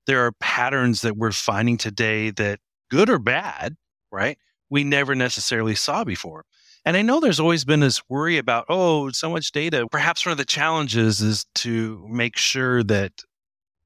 there 0.07 0.25
are 0.25 0.31
patterns 0.39 1.01
that 1.01 1.17
we're 1.17 1.31
finding 1.31 1.77
today 1.77 2.31
that 2.31 2.59
good 2.89 3.09
or 3.09 3.19
bad, 3.19 3.75
right? 4.11 4.37
We 4.69 4.83
never 4.83 5.15
necessarily 5.15 5.75
saw 5.75 6.03
before. 6.03 6.45
And 6.85 6.95
I 6.97 7.01
know 7.01 7.19
there's 7.19 7.39
always 7.39 7.65
been 7.65 7.81
this 7.81 8.01
worry 8.09 8.37
about, 8.37 8.65
oh, 8.69 9.09
so 9.11 9.29
much 9.29 9.51
data. 9.51 9.87
Perhaps 9.91 10.25
one 10.25 10.31
of 10.31 10.37
the 10.37 10.45
challenges 10.45 11.21
is 11.21 11.45
to 11.55 12.05
make 12.09 12.37
sure 12.37 12.83
that 12.83 13.11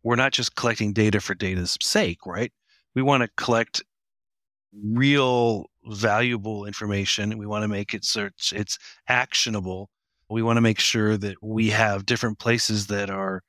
we're 0.03 0.15
not 0.15 0.31
just 0.31 0.55
collecting 0.55 0.93
data 0.93 1.19
for 1.19 1.33
data's 1.33 1.77
sake, 1.81 2.25
right? 2.25 2.51
we 2.95 3.01
want 3.01 3.23
to 3.23 3.29
collect 3.37 3.83
real 4.73 5.65
valuable 5.85 6.65
information. 6.65 7.37
We 7.37 7.45
want 7.45 7.63
to 7.63 7.67
make 7.67 7.93
it 7.93 8.05
search 8.05 8.53
it's 8.55 8.77
actionable. 9.07 9.89
We 10.29 10.43
want 10.43 10.57
to 10.57 10.61
make 10.61 10.79
sure 10.79 11.17
that 11.17 11.37
we 11.41 11.69
have 11.69 12.05
different 12.05 12.39
places 12.39 12.87
that 12.87 13.09
are 13.09 13.41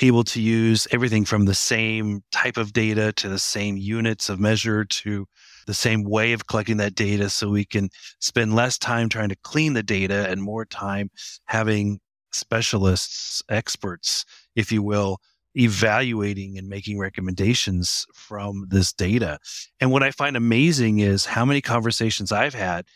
able 0.00 0.24
to 0.24 0.40
use 0.40 0.88
everything 0.90 1.24
from 1.24 1.44
the 1.44 1.54
same 1.54 2.22
type 2.32 2.56
of 2.56 2.72
data 2.72 3.12
to 3.12 3.28
the 3.28 3.38
same 3.38 3.76
units 3.76 4.28
of 4.28 4.40
measure 4.40 4.84
to 4.84 5.26
the 5.66 5.74
same 5.74 6.02
way 6.02 6.32
of 6.32 6.46
collecting 6.46 6.78
that 6.78 6.94
data 6.94 7.30
so 7.30 7.48
we 7.48 7.64
can 7.64 7.88
spend 8.20 8.54
less 8.54 8.76
time 8.76 9.08
trying 9.08 9.28
to 9.28 9.36
clean 9.44 9.72
the 9.72 9.82
data 9.82 10.28
and 10.28 10.42
more 10.42 10.64
time 10.64 11.10
having 11.46 12.00
specialists, 12.32 13.42
experts, 13.48 14.24
if 14.56 14.72
you 14.72 14.82
will, 14.82 15.18
evaluating 15.56 16.58
and 16.58 16.68
making 16.68 16.98
recommendations 16.98 18.06
from 18.14 18.66
this 18.68 18.92
data. 18.92 19.38
And 19.80 19.90
what 19.90 20.02
I 20.02 20.10
find 20.10 20.36
amazing 20.36 20.98
is 20.98 21.26
how 21.26 21.44
many 21.44 21.60
conversations 21.60 22.32
I've 22.32 22.54
had 22.54 22.86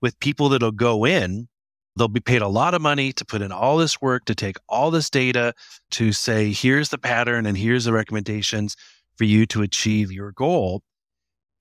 with 0.00 0.18
people 0.20 0.48
that'll 0.48 0.70
go 0.70 1.04
in, 1.04 1.48
they'll 1.96 2.08
be 2.08 2.20
paid 2.20 2.42
a 2.42 2.48
lot 2.48 2.74
of 2.74 2.82
money 2.82 3.12
to 3.12 3.24
put 3.24 3.42
in 3.42 3.52
all 3.52 3.76
this 3.76 4.00
work, 4.00 4.24
to 4.26 4.34
take 4.34 4.56
all 4.68 4.90
this 4.90 5.10
data, 5.10 5.54
to 5.92 6.12
say, 6.12 6.52
here's 6.52 6.90
the 6.90 6.98
pattern 6.98 7.46
and 7.46 7.56
here's 7.56 7.84
the 7.84 7.92
recommendations 7.92 8.76
for 9.16 9.24
you 9.24 9.46
to 9.46 9.62
achieve 9.62 10.12
your 10.12 10.32
goal 10.32 10.82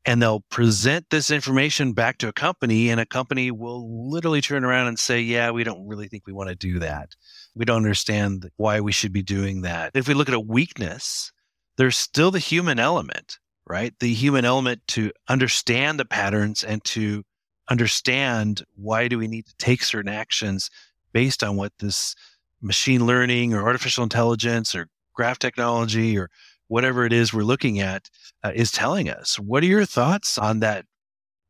and 0.05 0.21
they'll 0.21 0.41
present 0.49 1.09
this 1.09 1.31
information 1.31 1.93
back 1.93 2.17
to 2.17 2.27
a 2.27 2.33
company 2.33 2.89
and 2.89 2.99
a 2.99 3.05
company 3.05 3.51
will 3.51 4.09
literally 4.09 4.41
turn 4.41 4.63
around 4.63 4.87
and 4.87 4.99
say 4.99 5.19
yeah 5.19 5.51
we 5.51 5.63
don't 5.63 5.87
really 5.87 6.07
think 6.07 6.25
we 6.25 6.33
want 6.33 6.49
to 6.49 6.55
do 6.55 6.79
that 6.79 7.15
we 7.55 7.65
don't 7.65 7.77
understand 7.77 8.49
why 8.57 8.79
we 8.79 8.91
should 8.91 9.13
be 9.13 9.23
doing 9.23 9.61
that 9.61 9.91
if 9.93 10.07
we 10.07 10.13
look 10.13 10.29
at 10.29 10.35
a 10.35 10.39
weakness 10.39 11.31
there's 11.77 11.97
still 11.97 12.31
the 12.31 12.39
human 12.39 12.79
element 12.79 13.39
right 13.67 13.93
the 13.99 14.13
human 14.13 14.45
element 14.45 14.81
to 14.87 15.11
understand 15.27 15.99
the 15.99 16.05
patterns 16.05 16.63
and 16.63 16.83
to 16.83 17.23
understand 17.69 18.63
why 18.75 19.07
do 19.07 19.17
we 19.17 19.27
need 19.27 19.45
to 19.45 19.55
take 19.57 19.83
certain 19.83 20.11
actions 20.11 20.69
based 21.13 21.43
on 21.43 21.55
what 21.55 21.71
this 21.79 22.15
machine 22.61 23.05
learning 23.05 23.53
or 23.53 23.63
artificial 23.63 24.03
intelligence 24.03 24.75
or 24.75 24.87
graph 25.13 25.39
technology 25.39 26.17
or 26.17 26.29
whatever 26.67 27.05
it 27.05 27.13
is 27.13 27.33
we're 27.33 27.43
looking 27.43 27.79
at 27.79 28.09
uh, 28.43 28.51
is 28.55 28.71
telling 28.71 29.09
us. 29.09 29.37
What 29.37 29.63
are 29.63 29.67
your 29.67 29.85
thoughts 29.85 30.37
on 30.37 30.59
that 30.61 30.85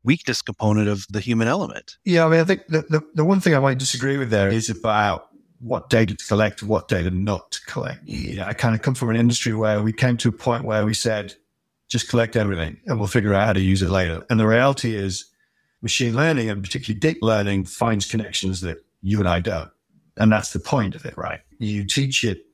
weakness 0.02 0.42
component 0.42 0.88
of 0.88 1.06
the 1.08 1.20
human 1.20 1.48
element? 1.48 1.96
Yeah, 2.04 2.26
I 2.26 2.28
mean, 2.28 2.40
I 2.40 2.44
think 2.44 2.66
the, 2.68 2.82
the, 2.82 3.00
the 3.14 3.24
one 3.24 3.40
thing 3.40 3.54
I 3.54 3.60
might 3.60 3.78
disagree 3.78 4.18
with 4.18 4.30
there 4.30 4.50
is 4.50 4.68
about 4.68 5.28
what 5.64 5.88
data 5.88 6.14
to 6.14 6.26
collect 6.26 6.62
what 6.62 6.88
data 6.88 7.10
not 7.10 7.50
to 7.50 7.60
collect. 7.66 8.04
Mm. 8.04 8.24
You 8.24 8.36
know, 8.36 8.44
I 8.44 8.52
kind 8.52 8.74
of 8.74 8.82
come 8.82 8.94
from 8.94 9.10
an 9.10 9.16
industry 9.16 9.54
where 9.54 9.82
we 9.82 9.92
came 9.92 10.16
to 10.18 10.28
a 10.28 10.32
point 10.32 10.64
where 10.64 10.84
we 10.84 10.92
said, 10.92 11.34
just 11.88 12.08
collect 12.08 12.36
everything 12.36 12.78
and 12.86 12.98
we'll 12.98 13.08
figure 13.08 13.34
out 13.34 13.46
how 13.46 13.52
to 13.52 13.60
use 13.60 13.82
it 13.82 13.90
later. 13.90 14.24
And 14.28 14.38
the 14.38 14.46
reality 14.46 14.94
is 14.94 15.26
machine 15.80 16.14
learning 16.14 16.50
and 16.50 16.62
particularly 16.62 17.00
deep 17.00 17.18
learning 17.22 17.64
finds 17.64 18.10
connections 18.10 18.60
that 18.60 18.78
you 19.02 19.18
and 19.18 19.28
I 19.28 19.40
don't. 19.40 19.70
And 20.16 20.30
that's 20.30 20.52
the 20.52 20.60
point 20.60 20.94
of 20.94 21.04
it, 21.04 21.16
right? 21.16 21.40
You 21.58 21.84
teach 21.84 22.24
it, 22.24 22.46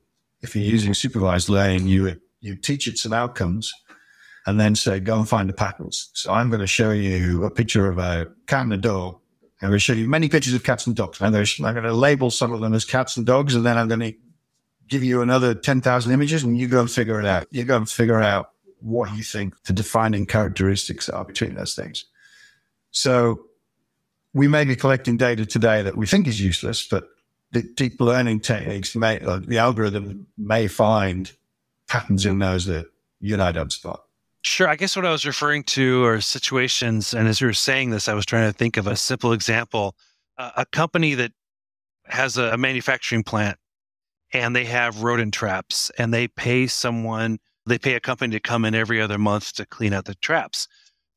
if 0.42 0.54
you're 0.54 0.64
using 0.64 0.94
supervised 0.94 1.48
learning, 1.48 1.86
you 1.86 2.16
you 2.40 2.56
teach 2.56 2.86
it 2.86 2.96
some 2.96 3.12
outcomes 3.12 3.72
and 4.46 4.58
then 4.58 4.74
say, 4.74 4.98
go 4.98 5.18
and 5.18 5.28
find 5.28 5.48
the 5.48 5.52
patterns. 5.52 6.10
So 6.14 6.32
I'm 6.32 6.48
going 6.48 6.60
to 6.60 6.66
show 6.66 6.90
you 6.90 7.44
a 7.44 7.50
picture 7.50 7.88
of 7.88 7.98
a 7.98 8.28
cat 8.46 8.62
and 8.62 8.72
a 8.72 8.78
dog. 8.78 9.18
I'm 9.62 9.68
going 9.68 9.76
to 9.76 9.78
show 9.78 9.92
you 9.92 10.08
many 10.08 10.28
pictures 10.28 10.54
of 10.54 10.64
cats 10.64 10.86
and 10.86 10.96
dogs. 10.96 11.18
To, 11.18 11.24
I'm 11.24 11.32
going 11.32 11.82
to 11.82 11.92
label 11.92 12.30
some 12.30 12.52
of 12.52 12.60
them 12.60 12.72
as 12.72 12.84
cats 12.84 13.16
and 13.16 13.26
dogs, 13.26 13.54
and 13.54 13.64
then 13.64 13.76
I'm 13.76 13.88
going 13.88 14.00
to 14.00 14.14
give 14.88 15.04
you 15.04 15.22
another 15.22 15.54
10,000 15.54 16.12
images 16.12 16.42
and 16.42 16.58
you 16.58 16.66
go 16.66 16.80
and 16.80 16.90
figure 16.90 17.20
it 17.20 17.26
out. 17.26 17.46
You 17.50 17.64
go 17.64 17.76
and 17.76 17.88
figure 17.88 18.20
out 18.20 18.50
what 18.80 19.14
you 19.14 19.22
think 19.22 19.54
the 19.64 19.72
defining 19.72 20.26
characteristics 20.26 21.08
are 21.08 21.24
between 21.24 21.54
those 21.54 21.74
things. 21.74 22.06
So 22.90 23.46
we 24.34 24.48
may 24.48 24.64
be 24.64 24.74
collecting 24.74 25.16
data 25.16 25.46
today 25.46 25.82
that 25.82 25.96
we 25.96 26.06
think 26.06 26.26
is 26.26 26.40
useless, 26.40 26.86
but 26.86 27.08
the 27.52 27.62
deep 27.62 28.00
learning 28.00 28.40
techniques 28.40 28.96
may, 28.96 29.20
uh, 29.20 29.38
the 29.38 29.58
algorithm 29.58 30.26
may 30.36 30.66
find 30.66 31.30
patterns 31.88 32.26
in 32.26 32.38
those 32.38 32.66
that 32.66 32.86
you 33.20 33.34
and 33.34 33.42
I 33.42 33.52
don't 33.52 33.72
spot. 33.72 34.02
Sure. 34.42 34.68
I 34.68 34.76
guess 34.76 34.96
what 34.96 35.04
I 35.04 35.12
was 35.12 35.26
referring 35.26 35.64
to 35.64 36.04
are 36.04 36.20
situations, 36.20 37.12
and 37.12 37.28
as 37.28 37.40
you 37.40 37.46
were 37.46 37.52
saying 37.52 37.90
this, 37.90 38.08
I 38.08 38.14
was 38.14 38.24
trying 38.24 38.50
to 38.50 38.56
think 38.56 38.76
of 38.76 38.86
a 38.86 38.96
simple 38.96 39.32
example. 39.32 39.94
Uh, 40.38 40.50
a 40.56 40.66
company 40.66 41.14
that 41.14 41.32
has 42.06 42.38
a, 42.38 42.44
a 42.44 42.56
manufacturing 42.56 43.22
plant 43.22 43.58
and 44.32 44.54
they 44.54 44.64
have 44.64 45.02
rodent 45.02 45.34
traps 45.34 45.90
and 45.98 46.12
they 46.12 46.28
pay 46.28 46.66
someone 46.66 47.38
they 47.66 47.78
pay 47.78 47.94
a 47.94 48.00
company 48.00 48.32
to 48.32 48.40
come 48.40 48.64
in 48.64 48.74
every 48.74 49.00
other 49.00 49.18
month 49.18 49.52
to 49.52 49.66
clean 49.66 49.92
out 49.92 50.06
the 50.06 50.14
traps 50.16 50.66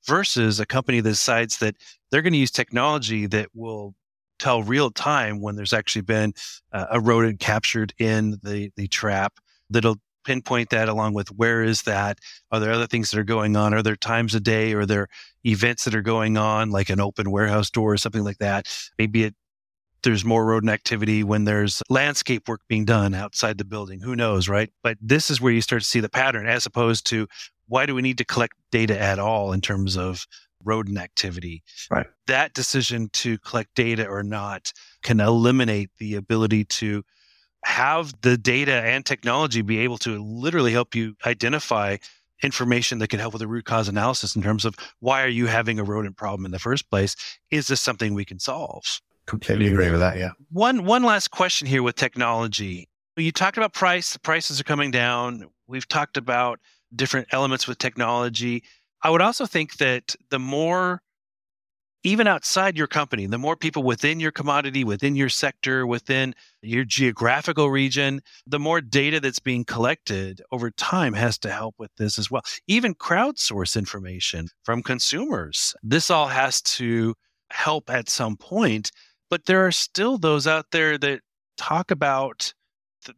versus 0.05 0.59
a 0.59 0.65
company 0.65 0.99
that 0.99 1.09
decides 1.09 1.57
that 1.59 1.75
they're 2.11 2.21
going 2.21 2.33
to 2.33 2.39
use 2.39 2.51
technology 2.51 3.25
that 3.25 3.47
will 3.53 3.95
tell 4.39 4.61
real 4.61 4.91
time 4.91 5.41
when 5.41 5.55
there's 5.55 5.73
actually 5.73 6.01
been 6.01 6.33
uh, 6.73 6.87
a 6.91 6.99
rodent 6.99 7.39
captured 7.39 7.93
in 7.97 8.31
the, 8.43 8.69
the 8.75 8.87
trap 8.87 9.39
that'll 9.69 9.97
pinpoint 10.23 10.69
that 10.69 10.89
along 10.89 11.13
with 11.13 11.29
where 11.29 11.63
is 11.63 11.83
that? 11.83 12.19
Are 12.51 12.59
there 12.59 12.71
other 12.71 12.87
things 12.87 13.11
that 13.11 13.19
are 13.19 13.23
going 13.23 13.55
on? 13.55 13.73
Are 13.73 13.83
there 13.83 13.95
times 13.95 14.35
a 14.35 14.39
day? 14.39 14.73
Or 14.73 14.85
there 14.85 15.07
events 15.45 15.83
that 15.85 15.95
are 15.95 16.01
going 16.01 16.37
on 16.37 16.71
like 16.71 16.89
an 16.89 16.99
open 16.99 17.31
warehouse 17.31 17.69
door 17.69 17.93
or 17.93 17.97
something 17.97 18.23
like 18.23 18.37
that? 18.39 18.67
Maybe 18.97 19.23
it 19.23 19.35
there's 20.03 20.25
more 20.25 20.45
rodent 20.45 20.69
activity 20.69 21.23
when 21.23 21.45
there's 21.45 21.81
landscape 21.89 22.47
work 22.47 22.61
being 22.67 22.85
done 22.85 23.15
outside 23.15 23.57
the 23.57 23.65
building. 23.65 24.01
Who 24.01 24.15
knows 24.15 24.49
right? 24.49 24.69
But 24.83 24.97
this 25.01 25.29
is 25.29 25.41
where 25.41 25.53
you 25.53 25.61
start 25.61 25.81
to 25.81 25.87
see 25.87 26.01
the 26.01 26.09
pattern 26.09 26.45
as 26.45 26.65
opposed 26.65 27.05
to 27.07 27.27
why 27.67 27.85
do 27.85 27.95
we 27.95 28.01
need 28.01 28.17
to 28.17 28.25
collect 28.25 28.53
data 28.71 28.99
at 28.99 29.17
all 29.17 29.53
in 29.53 29.61
terms 29.61 29.97
of 29.97 30.27
rodent 30.63 30.97
activity? 30.97 31.63
Right. 31.89 32.05
That 32.27 32.53
decision 32.53 33.09
to 33.13 33.37
collect 33.39 33.73
data 33.75 34.05
or 34.05 34.23
not 34.23 34.73
can 35.01 35.19
eliminate 35.19 35.89
the 35.97 36.15
ability 36.15 36.65
to 36.65 37.03
have 37.65 38.13
the 38.21 38.37
data 38.37 38.73
and 38.73 39.05
technology 39.05 39.61
be 39.61 39.79
able 39.79 39.97
to 39.99 40.21
literally 40.23 40.71
help 40.71 40.95
you 40.95 41.15
identify 41.25 41.97
information 42.41 42.99
that 42.99 43.07
can 43.07 43.19
help 43.19 43.33
with 43.33 43.39
the 43.39 43.47
root 43.47 43.65
cause 43.65 43.87
analysis 43.87 44.35
in 44.35 44.41
terms 44.41 44.65
of 44.65 44.75
why 44.99 45.23
are 45.23 45.29
you 45.29 45.47
having 45.47 45.79
a 45.79 45.83
rodent 45.83 46.17
problem 46.17 46.45
in 46.45 46.51
the 46.51 46.59
first 46.59 46.89
place? 46.89 47.15
Is 47.51 47.67
this 47.67 47.81
something 47.81 48.13
we 48.13 48.25
can 48.25 48.39
solve? 48.39 48.83
Completely 49.25 49.67
agree 49.67 49.89
with 49.89 50.01
that 50.01 50.17
yeah. 50.17 50.31
One 50.51 50.83
one 50.83 51.03
last 51.03 51.31
question 51.31 51.67
here 51.67 51.81
with 51.81 51.95
technology. 51.95 52.89
You 53.15 53.31
talked 53.31 53.57
about 53.57 53.73
price 53.73 54.13
the 54.13 54.19
prices 54.19 54.59
are 54.59 54.65
coming 54.65 54.91
down. 54.91 55.45
We've 55.67 55.87
talked 55.87 56.17
about 56.17 56.59
different 56.93 57.27
elements 57.31 57.67
with 57.67 57.77
technology. 57.77 58.63
I 59.01 59.09
would 59.09 59.21
also 59.21 59.45
think 59.45 59.77
that 59.77 60.15
the 60.29 60.39
more 60.39 61.01
even 62.03 62.27
outside 62.27 62.77
your 62.77 62.87
company, 62.87 63.25
the 63.25 63.37
more 63.37 63.55
people 63.55 63.83
within 63.83 64.19
your 64.19 64.31
commodity, 64.31 64.83
within 64.83 65.15
your 65.15 65.29
sector, 65.29 65.87
within 65.87 66.35
your 66.61 66.83
geographical 66.83 67.69
region, 67.69 68.21
the 68.45 68.59
more 68.59 68.81
data 68.81 69.19
that's 69.19 69.39
being 69.39 69.63
collected 69.63 70.41
over 70.51 70.69
time 70.71 71.13
has 71.13 71.37
to 71.39 71.51
help 71.51 71.75
with 71.77 71.91
this 71.97 72.19
as 72.19 72.29
well. 72.29 72.43
Even 72.67 72.93
crowdsource 72.93 73.77
information 73.77 74.49
from 74.63 74.83
consumers. 74.83 75.73
This 75.81 76.11
all 76.11 76.27
has 76.27 76.61
to 76.61 77.15
help 77.49 77.89
at 77.89 78.09
some 78.09 78.35
point, 78.35 78.91
but 79.29 79.45
there 79.45 79.65
are 79.65 79.71
still 79.71 80.17
those 80.17 80.45
out 80.45 80.65
there 80.71 80.97
that 80.97 81.21
talk 81.57 81.91
about 81.91 82.53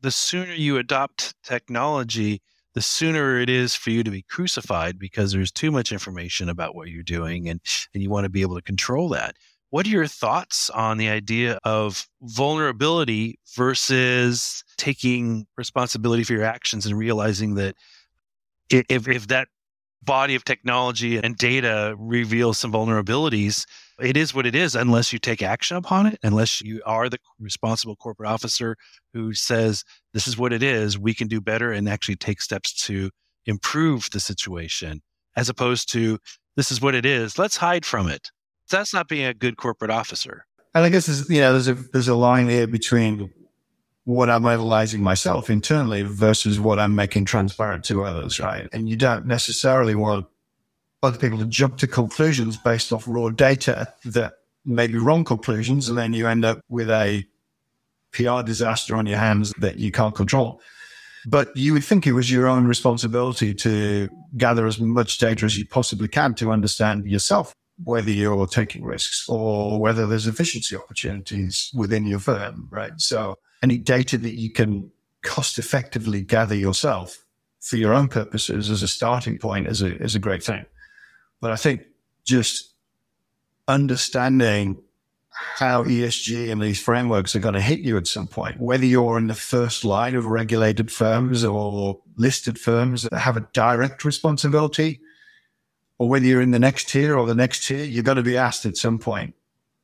the 0.02 0.12
sooner 0.12 0.54
you 0.54 0.78
adopt 0.78 1.36
technology, 1.44 2.42
the 2.76 2.82
sooner 2.82 3.40
it 3.40 3.50
is 3.50 3.74
for 3.74 3.90
you 3.90 4.04
to 4.04 4.12
be 4.12 4.22
crucified 4.22 5.00
because 5.00 5.32
there's 5.32 5.52
too 5.52 5.72
much 5.72 5.94
information 5.94 6.50
about 6.50 6.76
what 6.76 6.90
you're 6.90 7.04
doing 7.04 7.50
and, 7.50 7.62
and 7.94 8.04
you 8.04 8.10
want 8.10 8.26
to 8.26 8.30
be 8.30 8.42
able 8.42 8.56
to 8.56 8.62
control 8.62 9.10
that. 9.10 9.38
What 9.70 9.88
are 9.88 9.90
your 9.90 10.08
thoughts 10.08 10.70
on 10.70 10.98
the 10.98 11.10
idea 11.10 11.58
of 11.64 12.06
vulnerability 12.22 13.40
versus 13.56 14.64
taking 14.78 15.48
responsibility 15.58 16.24
for 16.24 16.34
your 16.34 16.44
actions 16.44 16.86
and 16.86 16.98
realizing 16.98 17.56
that 17.56 17.76
if, 18.70 19.08
if 19.08 19.28
that 19.28 19.48
body 20.04 20.36
of 20.36 20.44
technology 20.44 21.18
and 21.18 21.36
data 21.38 21.96
reveals 21.98 22.60
some 22.60 22.72
vulnerabilities, 22.72 23.66
it 24.00 24.18
is 24.18 24.34
what 24.34 24.46
it 24.46 24.56
is 24.56 24.76
unless 24.76 25.14
you 25.14 25.20
take 25.20 25.42
action 25.42 25.78
upon 25.78 26.08
it, 26.08 26.20
unless 26.24 26.62
you 26.62 26.82
are 26.86 27.10
the 27.10 27.18
responsible 27.40 27.96
corporate 27.96 28.30
officer 28.30 28.76
who 29.14 29.34
says, 29.34 29.84
this 30.14 30.28
is 30.28 30.38
what 30.38 30.54
it 30.54 30.64
is, 30.64 30.98
we 30.98 31.14
can 31.14 31.28
do 31.28 31.40
better 31.40 31.72
and 31.72 31.88
actually 31.88 32.16
take 32.16 32.42
steps 32.42 32.74
to 32.86 33.10
improve 33.46 34.10
the 34.12 34.20
situation, 34.20 35.02
as 35.36 35.50
opposed 35.50 35.90
to, 35.92 36.20
this 36.56 36.72
is 36.72 36.82
what 36.82 36.96
it 36.96 37.06
is, 37.06 37.38
let's 37.38 37.58
hide 37.58 37.86
from 37.86 38.08
it. 38.08 38.32
That's 38.70 38.94
not 38.94 39.08
being 39.08 39.26
a 39.26 39.34
good 39.34 39.58
corporate 39.58 39.92
officer. 39.92 40.46
And 40.74 40.84
I 40.84 40.90
guess 40.90 41.06
there's, 41.06 41.30
you 41.30 41.40
know, 41.40 41.52
there's 41.54 41.68
a 41.68 41.74
there's 41.74 42.08
a 42.08 42.16
line 42.16 42.48
there 42.48 42.68
between 42.68 43.32
what 44.04 44.30
I'm 44.30 44.46
analyzing 44.46 45.02
myself 45.02 45.50
internally 45.50 46.04
versus 46.04 46.60
what 46.60 46.80
I'm 46.80 46.96
making 46.96 47.26
transparent 47.26 47.84
to 47.86 48.04
others, 48.04 48.40
right? 48.40 48.68
And 48.72 48.90
you 48.90 48.96
don't 48.96 49.26
necessarily 49.26 49.96
want 49.96 50.28
other 51.06 51.18
people 51.18 51.40
to 51.40 51.46
jump 51.46 51.78
to 51.78 51.88
conclusions 51.88 52.58
based 52.58 52.92
off 52.92 53.08
raw 53.08 53.30
data 53.30 53.94
that 54.06 54.34
may 54.66 54.88
be 54.88 54.98
wrong 54.98 55.24
conclusions. 55.24 55.90
And 55.90 55.98
then 55.98 56.14
you 56.14 56.28
end 56.28 56.44
up 56.44 56.60
with 56.70 56.90
a 56.90 57.26
PR 58.12 58.42
disaster 58.42 58.96
on 58.96 59.06
your 59.06 59.20
hands 59.20 59.54
that 59.60 59.78
you 59.78 59.92
can't 59.92 60.16
control. 60.16 60.62
But 61.28 61.56
you 61.56 61.74
would 61.74 61.84
think 61.84 62.06
it 62.06 62.14
was 62.14 62.32
your 62.32 62.48
own 62.48 62.68
responsibility 62.68 63.54
to 63.56 64.10
gather 64.38 64.68
as 64.68 64.80
much 64.80 65.18
data 65.18 65.46
as 65.46 65.58
you 65.58 65.66
possibly 65.66 66.08
can 66.08 66.36
to 66.36 66.52
understand 66.52 67.08
yourself 67.08 67.54
whether 67.84 68.12
you're 68.12 68.48
taking 68.48 68.84
risks 68.86 69.28
or 69.28 69.80
whether 69.80 70.08
there's 70.08 70.28
efficiency 70.28 70.76
opportunities 70.76 71.72
within 71.74 72.06
your 72.06 72.20
firm, 72.20 72.70
right? 72.72 72.94
So 72.98 73.36
any 73.62 73.78
data 73.78 74.18
that 74.20 74.36
you 74.36 74.52
can 74.52 74.92
cost 75.24 75.58
effectively 75.60 76.22
gather 76.22 76.56
yourself 76.56 77.26
for 77.60 77.78
your 77.78 77.94
own 77.94 78.08
purposes 78.08 78.70
as 78.70 78.84
a 78.84 78.88
starting 78.88 79.40
point 79.40 79.68
is 79.68 79.82
a, 79.82 79.98
is 79.98 80.16
a 80.16 80.20
great 80.20 80.44
thing. 80.44 80.66
But 81.42 81.52
I 81.52 81.56
think 81.56 81.84
just 82.24 82.74
understanding 83.68 84.82
how 85.30 85.84
ESG 85.84 86.52
and 86.52 86.62
these 86.62 86.82
frameworks 86.82 87.36
are 87.36 87.40
going 87.40 87.56
to 87.56 87.62
hit 87.62 87.80
you 87.80 87.98
at 87.98 88.08
some 88.08 88.28
point, 88.28 88.60
whether 88.60 88.86
you're 88.86 89.18
in 89.18 89.28
the 89.28 89.34
first 89.34 89.84
line 89.84 90.16
of 90.16 90.26
regulated 90.26 90.92
firms 90.92 91.44
or 91.44 92.00
listed 92.16 92.58
firms 92.60 93.04
that 93.04 93.18
have 93.18 93.36
a 93.38 93.48
direct 93.54 94.06
responsibility, 94.06 95.02
or 95.98 96.10
whether 96.10 96.26
you're 96.26 96.42
in 96.42 96.52
the 96.52 96.60
next 96.60 96.90
tier 96.90 97.18
or 97.18 97.26
the 97.26 97.36
next 97.36 97.68
tier, 97.68 97.84
you're 97.84 98.04
going 98.04 98.18
to 98.18 98.24
be 98.24 98.38
asked 98.38 98.66
at 98.66 98.78
some 98.78 99.00
point 99.00 99.34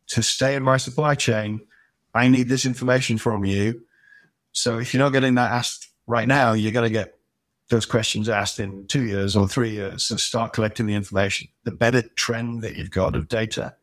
to 0.08 0.22
stay 0.22 0.56
in 0.56 0.64
my 0.64 0.78
supply 0.78 1.16
chain. 1.16 1.62
I 2.14 2.28
need 2.28 2.50
this 2.50 2.66
information 2.66 3.18
from 3.18 3.46
you. 3.46 3.84
So 4.52 4.80
if 4.80 4.94
you're 4.94 5.04
not 5.04 5.14
getting 5.14 5.36
that 5.36 5.52
asked 5.52 5.90
right 6.08 6.28
now, 6.28 6.54
you're 6.54 6.74
going 6.74 6.90
to 6.90 6.94
get 6.94 7.18
those 7.72 7.86
questions 7.86 8.30
asked 8.30 8.60
in 8.60 8.86
two 8.88 9.04
years 9.04 9.36
or 9.36 9.48
three 9.48 9.72
years. 9.72 10.04
So 10.04 10.18
start 10.18 10.54
collecting 10.54 10.86
the 10.86 10.94
information. 10.94 11.48
The 11.64 11.72
better 11.72 12.04
trend 12.16 12.62
that 12.62 12.76
you've 12.76 12.92
got 12.92 13.16
of 13.16 13.28
data, 13.28 13.74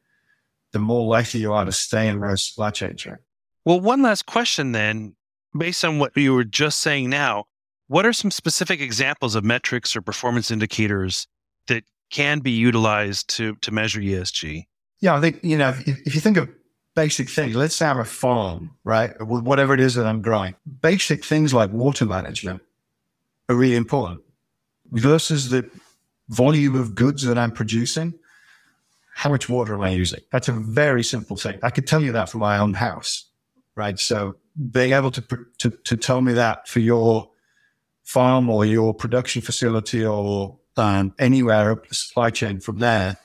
the 0.73 0.79
more 0.79 1.09
likely 1.09 1.41
you 1.41 1.53
are 1.53 1.65
to 1.65 1.73
stay 1.73 2.07
in 2.07 2.21
those 2.21 2.45
supply 2.45 2.71
chain 2.71 2.97
track. 2.97 3.21
Well, 3.65 3.81
one 3.81 4.03
last 4.03 4.27
question 4.27 4.73
then, 4.73 5.17
based 5.57 5.85
on 5.85 5.99
what 5.99 6.17
you 6.17 6.35
were 6.35 6.45
just 6.45 6.81
saying 6.81 7.11
now, 7.11 7.47
what 7.89 8.05
are 8.05 8.13
some 8.13 8.31
specific 8.31 8.81
examples 8.81 9.35
of 9.35 9.43
metrics 9.43 9.97
or 9.97 10.03
performance 10.03 10.51
indicators 10.51 11.27
that 11.67 11.85
can 12.11 12.41
be 12.41 12.51
utilized 12.51 13.29
to 13.37 13.57
to 13.57 13.71
measure 13.71 14.01
ESG? 14.01 14.67
Yeah, 15.01 15.17
I 15.17 15.21
think 15.21 15.41
you 15.43 15.57
know 15.57 15.71
if, 15.71 15.89
if 16.07 16.15
you 16.15 16.21
think 16.21 16.37
of 16.37 16.51
basic 16.95 17.31
things, 17.31 17.57
let's 17.57 17.75
say 17.75 17.87
I'm 17.87 17.99
a 17.99 18.05
farm, 18.05 18.77
right? 18.85 19.13
Whatever 19.21 19.73
it 19.73 19.81
is 19.81 19.95
that 19.95 20.07
I'm 20.07 20.21
growing, 20.21 20.55
basic 20.83 21.25
things 21.25 21.55
like 21.55 21.73
water 21.73 22.05
management 22.05 22.61
are 23.49 23.57
really 23.57 23.77
important 23.77 24.21
versus 24.91 25.51
the 25.51 25.69
volume 26.29 26.75
of 26.75 26.95
goods 26.95 27.23
that 27.23 27.39
I'm 27.39 27.53
producing. 27.53 28.15
How 29.15 29.31
much 29.31 29.49
water 29.49 29.75
am 29.75 29.81
I 29.81 29.91
using? 29.91 30.21
That's 30.31 30.49
a 30.49 30.53
very 30.53 31.03
simple 31.03 31.37
thing. 31.37 31.59
I 31.63 31.71
could 31.71 31.87
tell 31.87 32.03
you 32.03 32.13
that 32.13 32.29
for 32.29 32.39
my 32.39 32.59
own 32.59 32.75
house, 32.75 33.25
right? 33.75 33.99
So 33.99 34.37
being 34.71 34.93
able 34.93 35.11
to, 35.11 35.47
to, 35.59 35.71
to 35.71 35.97
tell 35.97 36.21
me 36.21 36.35
that 36.35 36.69
for 36.69 36.81
your 36.81 37.31
farm 38.05 38.49
or 38.49 38.65
your 38.65 38.95
production 38.95 39.43
facility 39.43 40.05
or 40.05 40.59
um, 40.77 41.15
anywhere 41.19 41.73
up 41.73 41.89
the 41.89 41.95
supply 41.95 42.31
chain 42.31 42.61
from 42.61 42.79
there, 42.79 43.17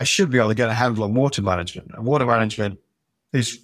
I 0.00 0.04
should 0.04 0.30
be 0.30 0.38
able 0.38 0.50
to 0.50 0.54
get 0.54 0.68
a 0.68 0.74
handle 0.74 1.04
on 1.04 1.14
water 1.14 1.42
management. 1.42 1.90
And 1.94 2.06
water 2.06 2.24
management 2.24 2.78
is 3.32 3.58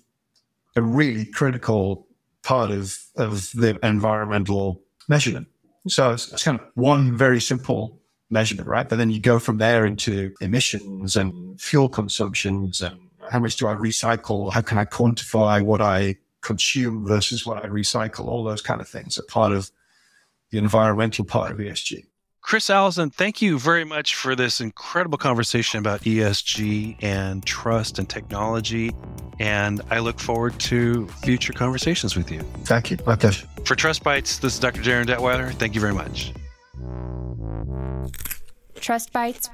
a 0.75 0.83
really 0.83 1.25
critical 1.25 2.09
part 2.43 2.71
of, 2.71 2.99
of 3.17 3.53
the 3.53 3.79
environmental 3.87 4.83
measurement. 5.09 5.47
So 5.87 6.13
it's, 6.13 6.33
it's 6.33 6.43
kind 6.43 6.59
of 6.59 6.67
one 6.75 7.17
very 7.17 7.41
simple 7.41 8.01
measurement, 8.31 8.69
right? 8.69 8.89
But 8.89 8.97
then 8.97 9.11
you 9.11 9.21
go 9.21 9.39
from 9.39 9.59
there 9.59 9.85
into 9.85 10.35
emissions 10.41 11.17
and 11.17 11.61
fuel 11.61 11.89
consumptions 11.89 12.81
and 12.81 12.99
how 13.31 13.39
much 13.39 13.57
do 13.57 13.67
I 13.67 13.75
recycle? 13.75 14.53
How 14.53 14.61
can 14.61 14.79
I 14.79 14.85
quantify 14.85 15.63
what 15.63 15.81
I 15.81 16.17
consume 16.43 17.07
versus 17.07 17.47
what 17.47 17.65
I 17.65 17.69
recycle? 17.69 18.27
All 18.27 18.45
those 18.45 18.63
kind 18.63 18.81
of 18.81 18.89
things 18.89 19.19
are 19.19 19.25
part 19.25 19.53
of 19.53 19.71
the 20.51 20.59
environmental 20.59 21.25
part 21.25 21.51
of 21.51 21.59
ESG. 21.59 22.05
Chris 22.45 22.69
Allison, 22.69 23.09
thank 23.09 23.41
you 23.41 23.59
very 23.59 23.85
much 23.85 24.15
for 24.15 24.37
this 24.37 24.61
incredible 24.61 25.17
conversation 25.17 25.79
about 25.79 26.03
ESG 26.03 27.03
and 27.03 27.45
trust 27.47 27.99
and 27.99 28.07
technology. 28.07 28.93
And 29.41 29.81
I 29.91 30.01
look 30.01 30.21
forward 30.21 30.61
to 30.61 31.09
future 31.09 31.55
conversations 31.55 32.15
with 32.15 32.31
you. 32.31 32.41
Thank 32.65 32.91
you. 32.91 32.99
My 33.07 33.17
pleasure. 33.17 33.49
For 33.65 33.75
Trust 33.75 34.05
Bites, 34.05 34.41
this 34.41 34.53
is 34.53 34.61
Dr. 34.61 34.83
Darin 34.83 35.07
Detwiler. 35.07 35.55
Thank 35.55 35.75
you 35.75 35.81
very 35.81 35.95
much. 35.95 36.35
Trust 38.79 39.11
Bites 39.11 39.49